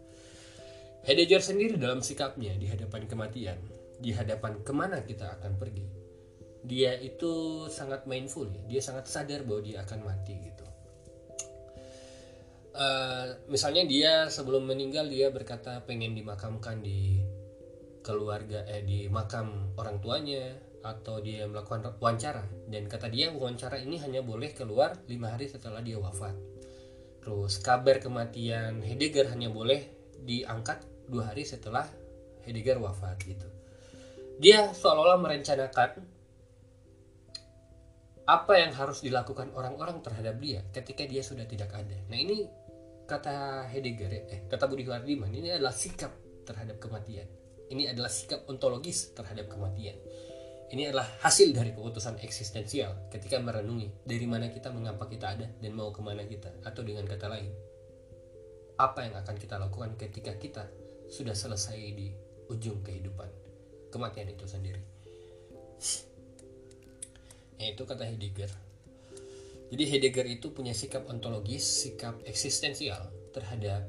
[1.09, 3.57] Heidegger sendiri dalam sikapnya di hadapan kematian,
[3.99, 5.87] di hadapan ke mana kita akan pergi,
[6.63, 10.67] dia itu sangat mindful ya, dia sangat sadar bahwa dia akan mati gitu.
[12.83, 17.23] Uh, misalnya dia sebelum meninggal dia berkata pengen dimakamkan di
[18.03, 22.43] keluarga eh di makam orang tuanya atau dia melakukan wawancara.
[22.67, 26.35] Dan kata dia wawancara ini hanya boleh keluar lima hari setelah dia wafat.
[27.23, 29.87] Terus kabar kematian Heidegger hanya boleh
[30.27, 31.87] diangkat dua hari setelah
[32.43, 33.47] Heidegger wafat gitu.
[34.43, 36.03] Dia seolah-olah merencanakan
[38.23, 41.95] apa yang harus dilakukan orang-orang terhadap dia ketika dia sudah tidak ada.
[42.11, 42.47] Nah ini
[43.13, 46.17] kata Heidegger eh kata Budi Hardiman ini adalah sikap
[46.49, 47.29] terhadap kematian.
[47.69, 49.97] Ini adalah sikap ontologis terhadap kematian.
[50.73, 55.73] Ini adalah hasil dari keputusan eksistensial ketika merenungi dari mana kita mengapa kita ada dan
[55.77, 57.53] mau ke mana kita atau dengan kata lain
[58.81, 60.65] apa yang akan kita lakukan ketika kita
[61.13, 62.09] sudah selesai di
[62.49, 63.29] ujung kehidupan.
[63.93, 64.81] Kematian itu sendiri.
[67.61, 68.49] Ya itu kata Heidegger
[69.73, 73.89] jadi Heidegger itu punya sikap ontologis sikap eksistensial terhadap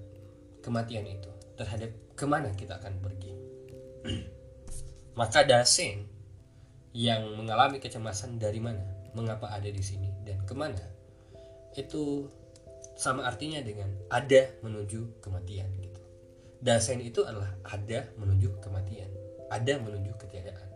[0.64, 3.34] kematian itu terhadap ke mana kita akan pergi
[5.20, 6.14] maka Dasein
[6.94, 8.86] yang mengalami kecemasan dari mana,
[9.18, 10.86] mengapa ada di sini, dan ke mana.
[11.74, 12.30] Itu
[12.94, 16.02] sama artinya dengan ada menuju kematian gitu.
[16.62, 19.10] Dasein itu adalah ada menuju kematian,
[19.50, 20.70] ada menuju ketiadaan.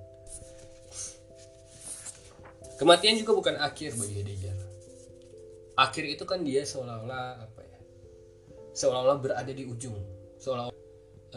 [2.82, 4.58] Kematian juga bukan akhir bagi Heidegger.
[5.78, 7.80] Akhir itu kan dia seolah-olah apa ya?
[8.74, 9.98] Seolah-olah berada di ujung,
[10.42, 10.74] seolah-olah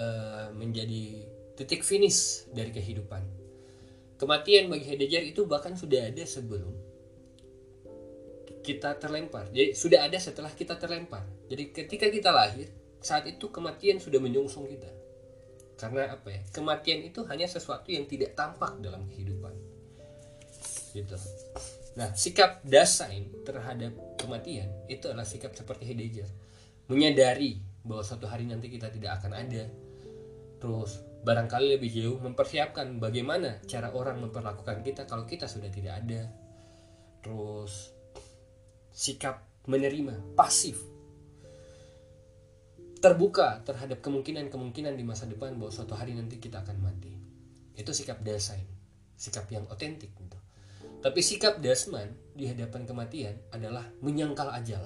[0.00, 1.29] uh, menjadi
[1.61, 3.40] titik finish dari kehidupan
[4.20, 6.76] Kematian bagi Heidegger itu bahkan sudah ada sebelum
[8.61, 9.48] kita terlempar.
[9.48, 11.24] Jadi sudah ada setelah kita terlempar.
[11.48, 12.68] Jadi ketika kita lahir,
[13.00, 14.92] saat itu kematian sudah menyongsong kita.
[15.81, 16.44] Karena apa ya?
[16.53, 19.57] Kematian itu hanya sesuatu yang tidak tampak dalam kehidupan.
[20.92, 21.16] Gitu.
[22.01, 26.25] Nah, sikap Dasein terhadap kematian itu adalah sikap seperti Heidegger.
[26.89, 29.69] Menyadari bahwa suatu hari nanti kita tidak akan ada.
[30.57, 36.25] Terus barangkali lebih jauh mempersiapkan bagaimana cara orang memperlakukan kita kalau kita sudah tidak ada.
[37.21, 37.93] Terus
[38.97, 40.81] sikap menerima pasif.
[43.05, 47.12] Terbuka terhadap kemungkinan-kemungkinan di masa depan bahwa suatu hari nanti kita akan mati.
[47.77, 48.81] Itu sikap Dasein
[49.20, 50.16] sikap yang otentik
[51.01, 54.84] tapi sikap Dasman di hadapan kematian adalah menyangkal ajal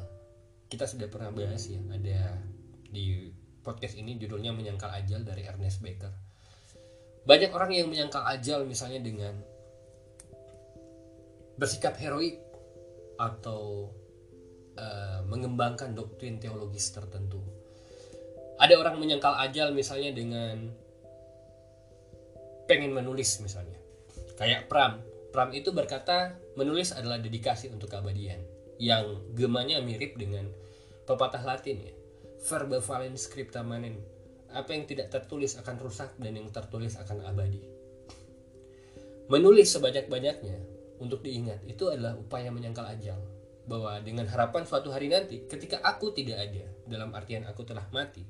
[0.71, 2.39] kita sudah pernah bahas ya ada
[2.91, 3.31] di
[3.63, 6.15] podcast ini judulnya menyangkal ajal dari Ernest Becker
[7.25, 9.35] banyak orang yang menyangkal ajal misalnya dengan
[11.57, 12.43] bersikap heroik
[13.17, 13.95] atau
[14.77, 17.41] uh, mengembangkan doktrin teologis tertentu.
[18.59, 20.71] Ada orang menyangkal ajal misalnya dengan
[22.67, 23.79] pengen menulis misalnya.
[24.39, 25.14] Kayak Pram.
[25.35, 28.39] Pram itu berkata menulis adalah dedikasi untuk keabadian.
[28.79, 30.47] Yang gemanya mirip dengan
[31.11, 31.95] pepatah Latin ya.
[32.47, 33.99] Verba valens scripta manen
[34.55, 37.59] apa yang tidak tertulis akan rusak dan yang tertulis akan abadi
[39.27, 40.63] menulis sebanyak-banyaknya
[41.03, 43.19] untuk diingat itu adalah upaya menyangkal ajal
[43.67, 48.23] bahwa dengan harapan suatu hari nanti ketika aku tidak ada dalam artian aku telah mati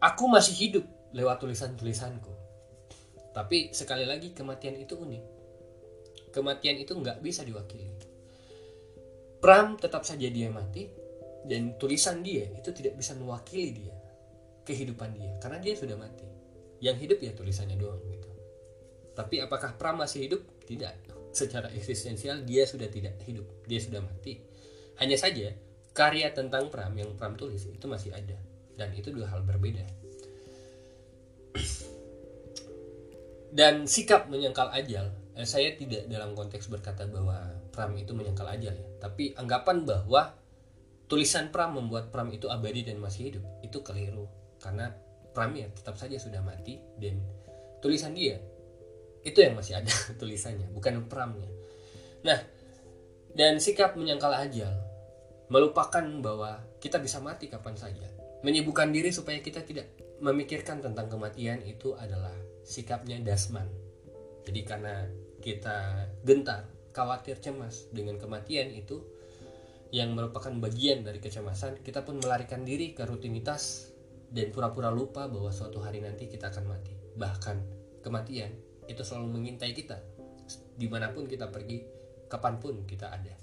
[0.00, 2.32] aku masih hidup lewat tulisan-tulisanku
[3.30, 5.24] tapi sekali lagi kematian itu unik.
[6.34, 7.86] Kematian itu nggak bisa diwakili.
[9.40, 10.84] Pram tetap saja dia mati
[11.48, 13.94] dan tulisan dia itu tidak bisa mewakili dia
[14.68, 16.26] kehidupan dia karena dia sudah mati.
[16.80, 18.30] Yang hidup ya tulisannya doang gitu.
[19.14, 20.42] Tapi apakah Pram masih hidup?
[20.64, 20.94] Tidak.
[21.30, 24.40] Secara eksistensial dia sudah tidak hidup, dia sudah mati.
[24.98, 25.52] Hanya saja
[25.92, 28.38] karya tentang Pram yang Pram tulis itu masih ada.
[28.74, 29.84] Dan itu dua hal berbeda.
[33.50, 38.74] Dan sikap menyangkal ajal, eh, saya tidak dalam konteks berkata bahwa Pram itu menyangkal ajal
[38.74, 40.34] ya, tapi anggapan bahwa
[41.10, 44.30] tulisan Pram membuat Pram itu abadi dan masih hidup itu keliru.
[44.62, 44.94] Karena
[45.34, 47.18] Pram ya tetap saja sudah mati dan
[47.80, 48.38] tulisan dia
[49.20, 51.48] itu yang masih ada tulisannya bukan pramnya.
[52.24, 52.40] Nah
[53.36, 54.72] dan sikap menyangkal ajal
[55.50, 58.06] melupakan bahwa kita bisa mati kapan saja.
[58.40, 59.92] Menyibukkan diri supaya kita tidak
[60.24, 62.32] memikirkan tentang kematian itu adalah
[62.64, 63.66] sikapnya dasman.
[64.44, 65.06] Jadi karena
[65.40, 69.00] kita gentar khawatir cemas dengan kematian itu
[69.90, 73.90] yang merupakan bagian dari kecemasan kita pun melarikan diri ke rutinitas
[74.30, 76.94] dan pura-pura lupa bahwa suatu hari nanti kita akan mati.
[77.18, 77.56] Bahkan
[78.06, 78.54] kematian
[78.86, 79.98] itu selalu mengintai kita
[80.78, 81.82] di mana pun kita pergi
[82.30, 83.34] kapan pun kita ada.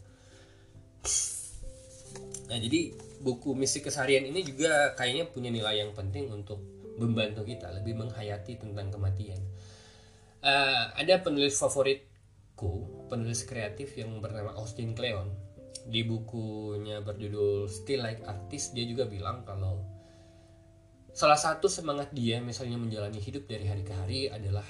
[2.48, 6.64] Nah jadi buku misi keseharian ini juga kayaknya punya nilai yang penting untuk
[6.98, 9.40] membantu kita lebih menghayati tentang kematian.
[10.42, 15.30] Uh, ada penulis favoritku penulis kreatif yang bernama Austin Kleon.
[15.88, 19.80] Di bukunya berjudul Still Like Artist dia juga bilang kalau
[21.16, 24.68] salah satu semangat dia misalnya menjalani hidup dari hari ke hari adalah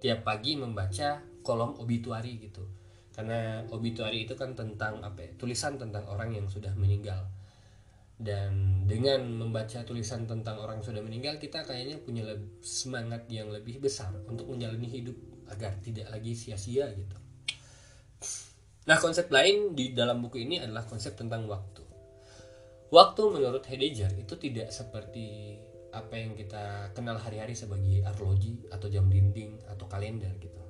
[0.00, 2.64] tiap pagi membaca kolom obituari gitu.
[3.12, 7.26] Karena obituari itu kan tentang apa ya, tulisan tentang orang yang sudah meninggal
[8.18, 12.26] dan dengan membaca tulisan tentang orang yang sudah meninggal kita kayaknya punya
[12.58, 15.14] semangat yang lebih besar untuk menjalani hidup
[15.54, 17.16] agar tidak lagi sia-sia gitu.
[18.90, 21.86] Nah konsep lain di dalam buku ini adalah konsep tentang waktu.
[22.90, 25.60] Waktu menurut Heidegger itu tidak seperti
[25.94, 30.62] apa yang kita kenal hari-hari sebagai arloji atau jam dinding atau kalender gitu.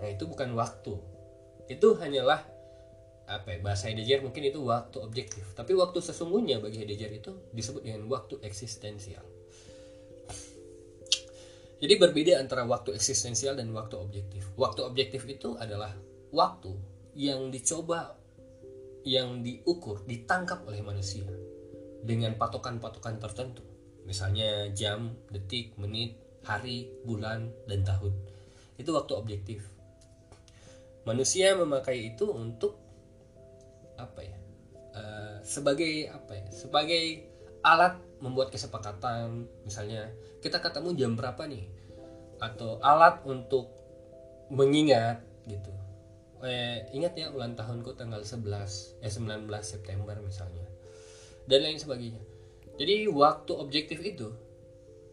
[0.00, 0.94] Nah itu bukan waktu,
[1.68, 2.53] itu hanyalah
[3.24, 5.56] apa ya, bahasa Heidegger mungkin itu waktu objektif.
[5.56, 9.24] Tapi waktu sesungguhnya bagi Heidegger itu disebut dengan waktu eksistensial.
[11.80, 14.48] Jadi berbeda antara waktu eksistensial dan waktu objektif.
[14.56, 15.92] Waktu objektif itu adalah
[16.32, 16.72] waktu
[17.16, 18.16] yang dicoba,
[19.04, 21.28] yang diukur, ditangkap oleh manusia
[22.00, 28.12] dengan patokan-patokan tertentu misalnya jam, detik, menit, hari, bulan, dan tahun.
[28.76, 29.64] Itu waktu objektif.
[31.08, 32.80] Manusia memakai itu untuk
[33.96, 34.38] apa ya?
[34.94, 36.46] Uh, sebagai apa ya?
[36.54, 37.26] Sebagai
[37.64, 40.12] alat membuat kesepakatan, misalnya
[40.44, 41.66] kita ketemu jam berapa nih?
[42.38, 43.72] Atau alat untuk
[44.52, 45.72] mengingat gitu.
[46.44, 50.68] Eh, ingat ya ulang tahunku tanggal 11 eh 19 September misalnya.
[51.48, 52.34] Dan lain sebagainya
[52.74, 54.34] jadi waktu objektif itu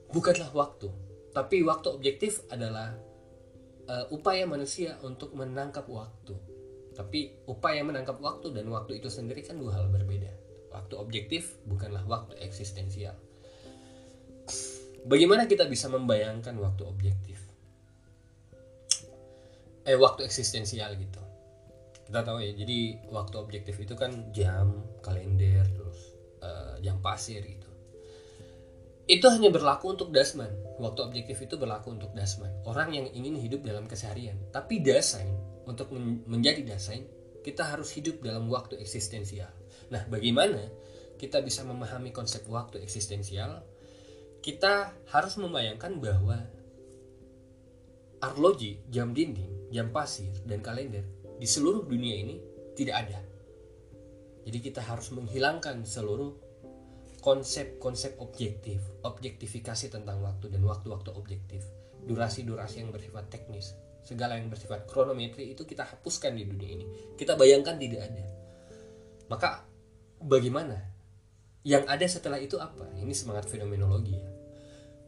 [0.10, 0.90] bukanlah waktu,
[1.30, 2.98] tapi waktu objektif adalah
[3.86, 6.34] uh, upaya manusia untuk menangkap waktu.
[7.02, 10.30] Tapi upaya menangkap waktu dan waktu itu sendiri kan dua hal berbeda.
[10.70, 13.18] Waktu objektif bukanlah waktu eksistensial.
[15.10, 17.42] Bagaimana kita bisa membayangkan waktu objektif?
[19.90, 21.18] Eh, waktu eksistensial gitu.
[22.06, 26.14] Kita tahu ya, jadi waktu objektif itu kan jam, kalender, terus
[26.46, 27.72] uh, yang pasir gitu
[29.12, 30.48] itu hanya berlaku untuk dasman
[30.80, 35.36] waktu objektif itu berlaku untuk dasman orang yang ingin hidup dalam keseharian tapi dasain
[35.72, 37.08] untuk men menjadi dasain
[37.42, 39.50] kita harus hidup dalam waktu eksistensial.
[39.90, 40.62] Nah bagaimana
[41.18, 43.66] kita bisa memahami konsep waktu eksistensial?
[44.42, 46.38] Kita harus membayangkan bahwa
[48.22, 51.06] arloji, jam dinding, jam pasir, dan kalender
[51.38, 52.38] di seluruh dunia ini
[52.78, 53.20] tidak ada.
[54.46, 56.34] Jadi kita harus menghilangkan seluruh
[57.22, 61.62] konsep-konsep objektif, objektifikasi tentang waktu dan waktu-waktu objektif,
[62.10, 66.86] durasi-durasi yang bersifat teknis, segala yang bersifat kronometri itu kita hapuskan di dunia ini.
[67.16, 68.26] Kita bayangkan tidak ada.
[69.30, 69.50] Maka
[70.22, 70.78] bagaimana?
[71.62, 72.90] Yang ada setelah itu apa?
[72.98, 74.30] Ini semangat fenomenologi ya.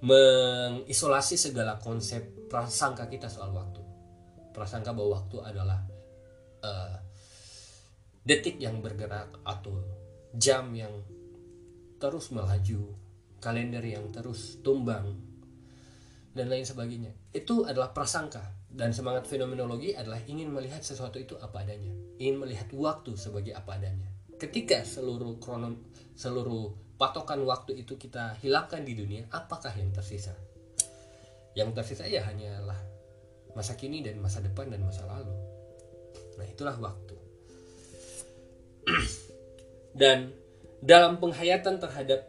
[0.04, 3.82] Mengisolasi segala konsep prasangka kita soal waktu.
[4.54, 5.80] Prasangka bahwa waktu adalah
[6.62, 6.98] uh,
[8.22, 9.82] detik yang bergerak atau
[10.38, 10.94] jam yang
[11.98, 12.94] terus melaju,
[13.42, 15.18] kalender yang terus tumbang,
[16.34, 18.42] dan lain sebagainya itu adalah prasangka
[18.74, 21.94] dan semangat fenomenologi adalah ingin melihat sesuatu itu apa adanya.
[22.18, 24.10] Ingin melihat waktu sebagai apa adanya.
[24.42, 30.34] Ketika seluruh kronom seluruh patokan waktu itu kita hilangkan di dunia apakah yang tersisa?
[31.54, 32.82] Yang tersisa ya hanyalah
[33.54, 35.38] masa kini dan masa depan dan masa lalu.
[36.42, 37.18] Nah itulah waktu.
[40.02, 40.34] Dan
[40.82, 42.26] dalam penghayatan terhadap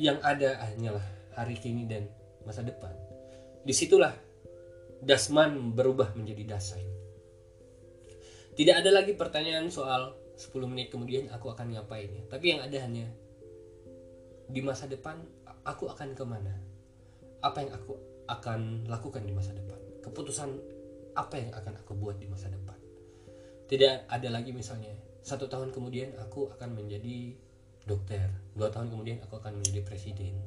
[0.00, 1.04] yang ada hanyalah
[1.36, 2.08] hari kini dan
[2.48, 2.90] masa depan.
[3.60, 4.23] Di situlah
[5.04, 6.88] dasman berubah menjadi dasain.
[8.56, 13.06] Tidak ada lagi pertanyaan soal 10 menit kemudian aku akan ngapain tapi yang ada hanya
[14.50, 15.20] di masa depan
[15.68, 16.56] aku akan ke mana?
[17.44, 17.94] Apa yang aku
[18.24, 19.76] akan lakukan di masa depan?
[20.00, 20.50] Keputusan
[21.14, 22.80] apa yang akan aku buat di masa depan?
[23.68, 27.36] Tidak ada lagi misalnya satu tahun kemudian aku akan menjadi
[27.84, 30.40] dokter dua tahun kemudian aku akan menjadi presiden.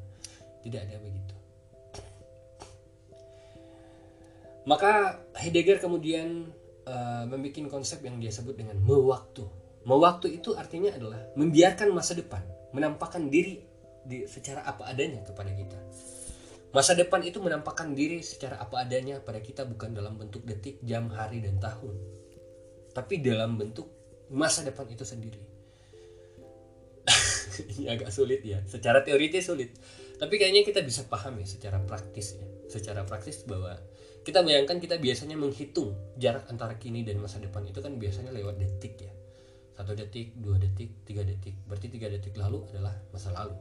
[0.65, 1.46] Tidak ada begitu
[4.67, 6.51] maka Heidegger kemudian
[6.83, 9.47] uh, membuat konsep yang dia sebut dengan mewaktu.
[9.87, 12.43] Mewaktu itu artinya adalah membiarkan masa depan
[12.75, 13.63] menampakkan diri
[14.03, 15.79] di, secara apa adanya kepada kita.
[16.75, 21.07] Masa depan itu menampakkan diri secara apa adanya pada kita bukan dalam bentuk detik jam
[21.09, 21.95] hari dan tahun.
[22.91, 23.87] Tapi dalam bentuk
[24.29, 25.39] masa depan itu sendiri.
[27.71, 28.59] Ini agak sulit ya.
[28.67, 29.71] Secara teoritis sulit.
[30.19, 32.45] Tapi kayaknya kita bisa paham ya secara praktis ya.
[32.67, 33.79] Secara praktis bahwa
[34.27, 37.63] kita bayangkan kita biasanya menghitung jarak antara kini dan masa depan.
[37.63, 39.13] Itu kan biasanya lewat detik ya.
[39.79, 41.55] Satu detik dua detik tiga detik.
[41.63, 43.55] Berarti tiga detik lalu adalah masa lalu.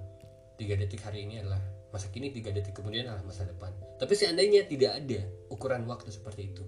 [0.59, 1.62] Tiga detik hari ini adalah
[1.95, 3.71] masa kini tiga detik kemudian adalah masa depan.
[4.03, 5.23] Tapi seandainya tidak ada
[5.55, 6.67] ukuran waktu seperti itu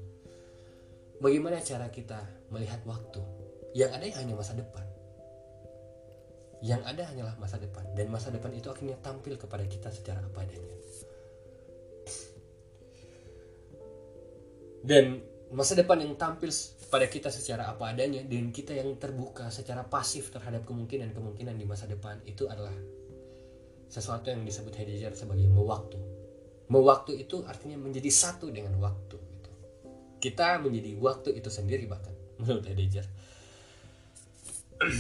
[1.19, 2.19] bagaimana cara kita
[2.55, 3.21] melihat waktu?
[3.77, 4.87] Yang ada hanya masa depan.
[6.59, 7.85] Yang ada hanyalah masa depan.
[7.95, 10.75] Dan masa depan itu akhirnya tampil kepada kita secara apa adanya
[14.83, 15.19] dan
[15.49, 16.53] masa depan yang tampil
[16.89, 21.89] pada kita secara apa adanya dan kita yang terbuka secara pasif terhadap kemungkinan-kemungkinan di masa
[21.89, 22.73] depan itu adalah
[23.89, 25.97] sesuatu yang disebut Heidegger sebagai mewaktu.
[26.69, 29.17] Mewaktu itu artinya menjadi satu dengan waktu.
[29.17, 29.51] Gitu.
[30.21, 33.09] Kita menjadi waktu itu sendiri bahkan menurut Heidegger.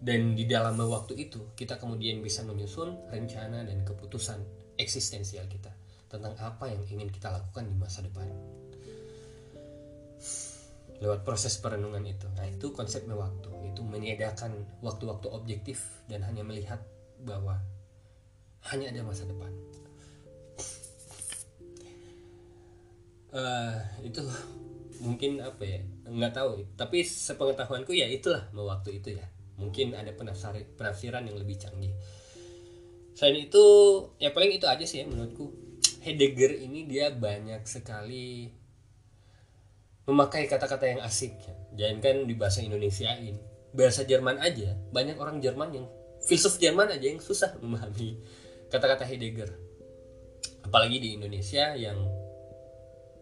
[0.00, 4.40] Dan di dalam waktu itu kita kemudian bisa menyusun rencana dan keputusan
[4.80, 5.76] eksistensial kita
[6.10, 8.26] tentang apa yang ingin kita lakukan di masa depan.
[11.00, 12.26] Lewat proses perenungan itu.
[12.36, 13.48] Nah, itu konsepnya waktu.
[13.72, 16.82] Itu menyediakan waktu-waktu objektif dan hanya melihat
[17.22, 17.62] bahwa
[18.74, 19.48] hanya ada masa depan.
[23.30, 24.26] Uh, itu
[25.00, 25.80] mungkin apa ya
[26.10, 30.12] nggak tahu tapi sepengetahuanku ya itulah waktu itu ya mungkin ada
[30.76, 31.94] penafsiran yang lebih canggih
[33.16, 33.64] selain itu
[34.20, 35.69] ya paling itu aja sih ya menurutku
[36.00, 38.48] Heidegger ini dia banyak sekali
[40.08, 41.54] memakai kata-kata yang asik ya.
[41.76, 43.36] jangan kan di bahasa Indonesiain
[43.70, 45.86] bahasa Jerman aja banyak orang Jerman yang
[46.24, 48.18] filsuf Jerman aja yang susah memahami
[48.72, 49.52] kata-kata Heidegger
[50.66, 52.00] apalagi di Indonesia yang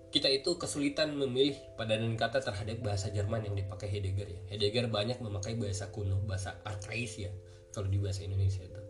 [0.09, 4.41] kita itu kesulitan memilih padanan kata terhadap bahasa Jerman yang dipakai Heidegger ya.
[4.49, 7.33] Heidegger banyak memakai bahasa kuno, bahasa arkais ya
[7.77, 8.88] kalau di bahasa Indonesia itu.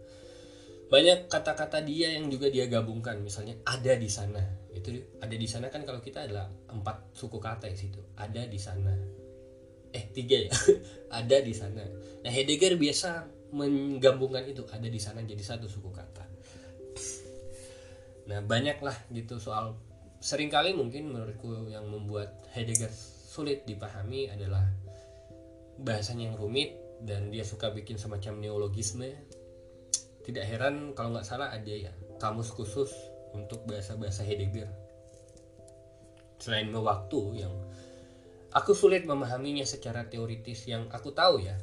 [0.89, 4.41] Banyak kata-kata dia yang juga dia gabungkan, misalnya ada di sana.
[4.73, 4.89] Itu
[5.21, 8.01] ada di sana kan kalau kita adalah empat suku kata di situ.
[8.17, 8.97] Ada di sana.
[9.93, 10.53] Eh, tiga ya.
[11.21, 11.85] ada di sana.
[12.25, 16.25] Nah, Heidegger biasa menggabungkan itu ada di sana jadi satu suku kata.
[18.29, 19.77] Nah, banyaklah gitu soal
[20.21, 22.93] sering kali mungkin menurutku yang membuat Heidegger
[23.29, 24.65] sulit dipahami adalah
[25.79, 26.75] bahasanya yang rumit
[27.07, 29.15] dan dia suka bikin semacam neologisme
[30.29, 32.93] tidak heran kalau nggak salah ada ya kamus khusus
[33.33, 34.69] untuk bahasa-bahasa Heidegger
[36.37, 37.55] selain waktu yang
[38.53, 41.57] aku sulit memahaminya secara teoritis yang aku tahu ya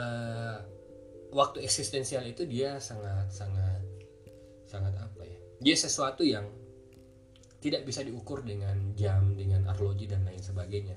[0.00, 0.58] uh,
[1.36, 3.84] waktu eksistensial itu dia sangat sangat
[4.64, 6.48] sangat apa ya dia sesuatu yang
[7.66, 10.96] tidak bisa diukur dengan jam, dengan arloji dan lain sebagainya.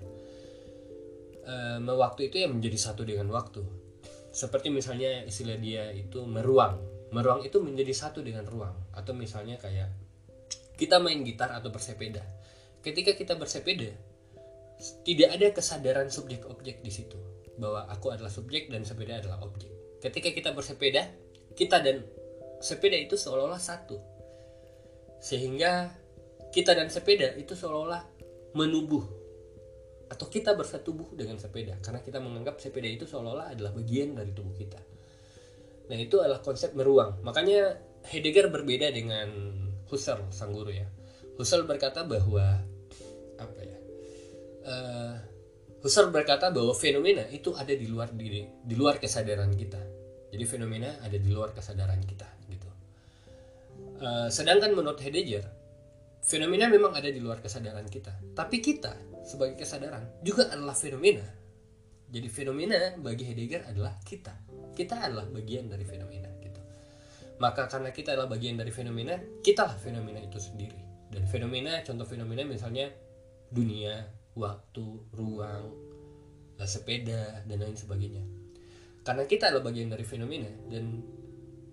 [1.41, 3.63] E, waktu itu ya menjadi satu dengan waktu.
[4.29, 6.77] Seperti misalnya istilah dia itu meruang.
[7.09, 8.73] Meruang itu menjadi satu dengan ruang.
[8.93, 9.89] Atau misalnya kayak
[10.77, 12.21] kita main gitar atau bersepeda.
[12.79, 13.91] Ketika kita bersepeda,
[15.03, 17.19] tidak ada kesadaran subjek objek di situ
[17.59, 19.99] bahwa aku adalah subjek dan sepeda adalah objek.
[19.99, 21.03] Ketika kita bersepeda,
[21.59, 22.07] kita dan
[22.63, 23.99] sepeda itu seolah-olah satu.
[25.19, 25.91] Sehingga
[26.55, 28.07] kita dan sepeda itu seolah-olah
[28.55, 29.18] menubuh
[30.09, 31.77] atau kita bersetubuh dengan sepeda.
[31.79, 34.81] Karena kita menganggap sepeda itu seolah-olah adalah bagian dari tubuh kita.
[35.89, 37.21] Nah, itu adalah konsep meruang.
[37.21, 37.77] Makanya
[38.09, 39.29] Heidegger berbeda dengan
[39.89, 40.85] Husserl sang guru ya.
[41.37, 42.61] Husserl berkata bahwa
[43.39, 43.79] apa ya
[44.67, 45.15] uh,
[45.79, 49.81] Husserl berkata bahwa fenomena itu ada di luar diri di luar kesadaran kita.
[50.29, 52.69] Jadi fenomena ada di luar kesadaran kita gitu.
[53.99, 55.47] Uh, sedangkan menurut Heidegger
[56.21, 58.13] fenomena memang ada di luar kesadaran kita.
[58.35, 60.25] Tapi kita sebagai kesadaran.
[60.25, 61.21] Juga adalah fenomena.
[62.09, 64.33] Jadi fenomena bagi Heidegger adalah kita.
[64.73, 66.57] Kita adalah bagian dari fenomena gitu.
[67.37, 69.13] Maka karena kita adalah bagian dari fenomena
[69.45, 70.81] kita lah fenomena itu sendiri.
[71.13, 72.89] Dan fenomena contoh fenomena misalnya
[73.53, 75.69] dunia waktu ruang
[76.65, 78.25] sepeda dan lain sebagainya.
[79.05, 81.05] Karena kita adalah bagian dari fenomena dan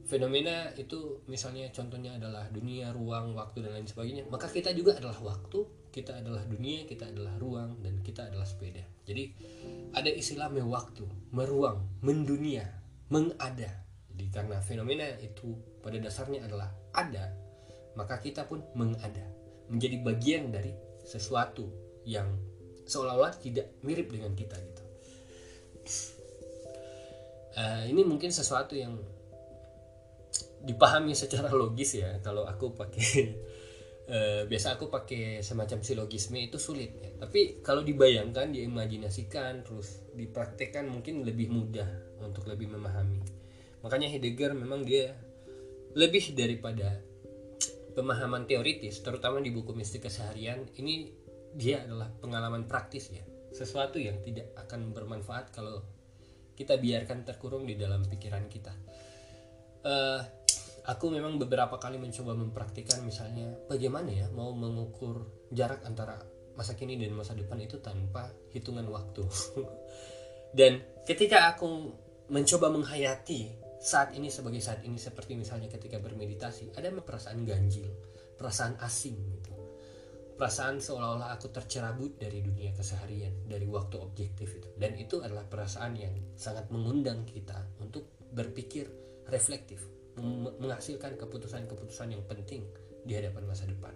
[0.06, 4.24] fenomena itu misalnya contohnya adalah dunia ruang waktu dan lain sebagainya.
[4.30, 8.84] Maka kita juga adalah waktu kita adalah dunia kita adalah ruang dan kita adalah sepeda.
[9.02, 9.34] Jadi
[9.92, 11.04] ada istilah mewaktu
[11.34, 12.64] meruang mendunia
[13.10, 13.82] mengada.
[14.14, 17.34] Jadi karena fenomena itu pada dasarnya adalah ada
[17.96, 19.24] maka kita pun mengada.
[19.66, 20.70] Menjadi bagian dari
[21.02, 21.66] sesuatu
[22.06, 22.28] yang
[22.86, 24.82] seolah-olah tidak mirip dengan kita gitu.
[27.56, 29.00] Uh, ini mungkin sesuatu yang
[30.66, 33.38] dipahami secara logis ya kalau aku pakai
[34.10, 37.10] uh, biasa aku pakai semacam silogisme itu sulit ya.
[37.22, 41.86] Tapi kalau dibayangkan, diimajinasikan, terus dipraktekkan mungkin lebih mudah
[42.26, 43.22] untuk lebih memahami.
[43.86, 45.14] Makanya Heidegger memang dia
[45.94, 46.98] lebih daripada
[47.96, 51.08] pemahaman teoritis terutama di buku mistik keseharian ini
[51.56, 53.24] dia adalah pengalaman praktis ya
[53.56, 55.80] sesuatu yang tidak akan bermanfaat kalau
[56.52, 58.76] kita biarkan terkurung di dalam pikiran kita
[59.88, 60.20] uh,
[60.86, 66.22] aku memang beberapa kali mencoba mempraktikkan misalnya bagaimana ya mau mengukur jarak antara
[66.54, 69.26] masa kini dan masa depan itu tanpa hitungan waktu.
[70.58, 71.92] Dan ketika aku
[72.32, 77.86] mencoba menghayati saat ini sebagai saat ini seperti misalnya ketika bermeditasi ada perasaan ganjil
[78.36, 79.52] perasaan asing gitu.
[80.36, 84.68] Perasaan seolah-olah aku tercerabut dari dunia keseharian dari waktu objektif itu.
[84.76, 88.84] Dan itu adalah perasaan yang sangat mengundang kita untuk berpikir
[89.32, 89.95] reflektif
[90.60, 92.64] menghasilkan keputusan-keputusan yang penting
[93.04, 93.92] di hadapan masa depan.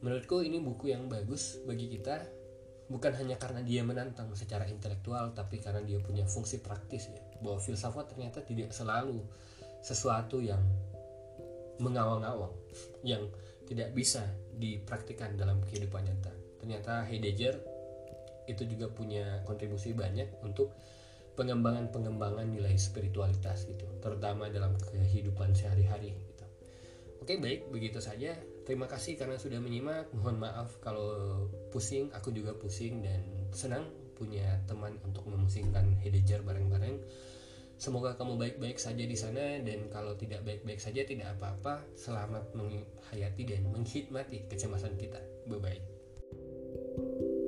[0.00, 2.24] Menurutku ini buku yang bagus bagi kita
[2.90, 7.20] bukan hanya karena dia menantang secara intelektual tapi karena dia punya fungsi praktis ya.
[7.44, 9.20] Bahwa filsafat ternyata tidak selalu
[9.84, 10.60] sesuatu yang
[11.80, 12.52] mengawang-awang
[13.04, 13.24] yang
[13.64, 14.24] tidak bisa
[14.56, 16.32] dipraktikkan dalam kehidupan nyata.
[16.60, 17.56] Ternyata Heidegger
[18.44, 20.74] itu juga punya kontribusi banyak untuk
[21.40, 26.44] pengembangan-pengembangan nilai spiritualitas gitu terutama dalam kehidupan sehari-hari gitu
[27.24, 28.36] oke baik begitu saja
[28.70, 30.14] Terima kasih karena sudah menyimak.
[30.14, 31.10] Mohon maaf kalau
[31.74, 33.82] pusing, aku juga pusing dan senang
[34.14, 37.02] punya teman untuk memusingkan Heidegger bareng-bareng.
[37.82, 41.82] Semoga kamu baik-baik saja di sana dan kalau tidak baik-baik saja tidak apa-apa.
[41.98, 45.18] Selamat menghayati dan menghikmati kecemasan kita.
[45.50, 47.39] Bye bye.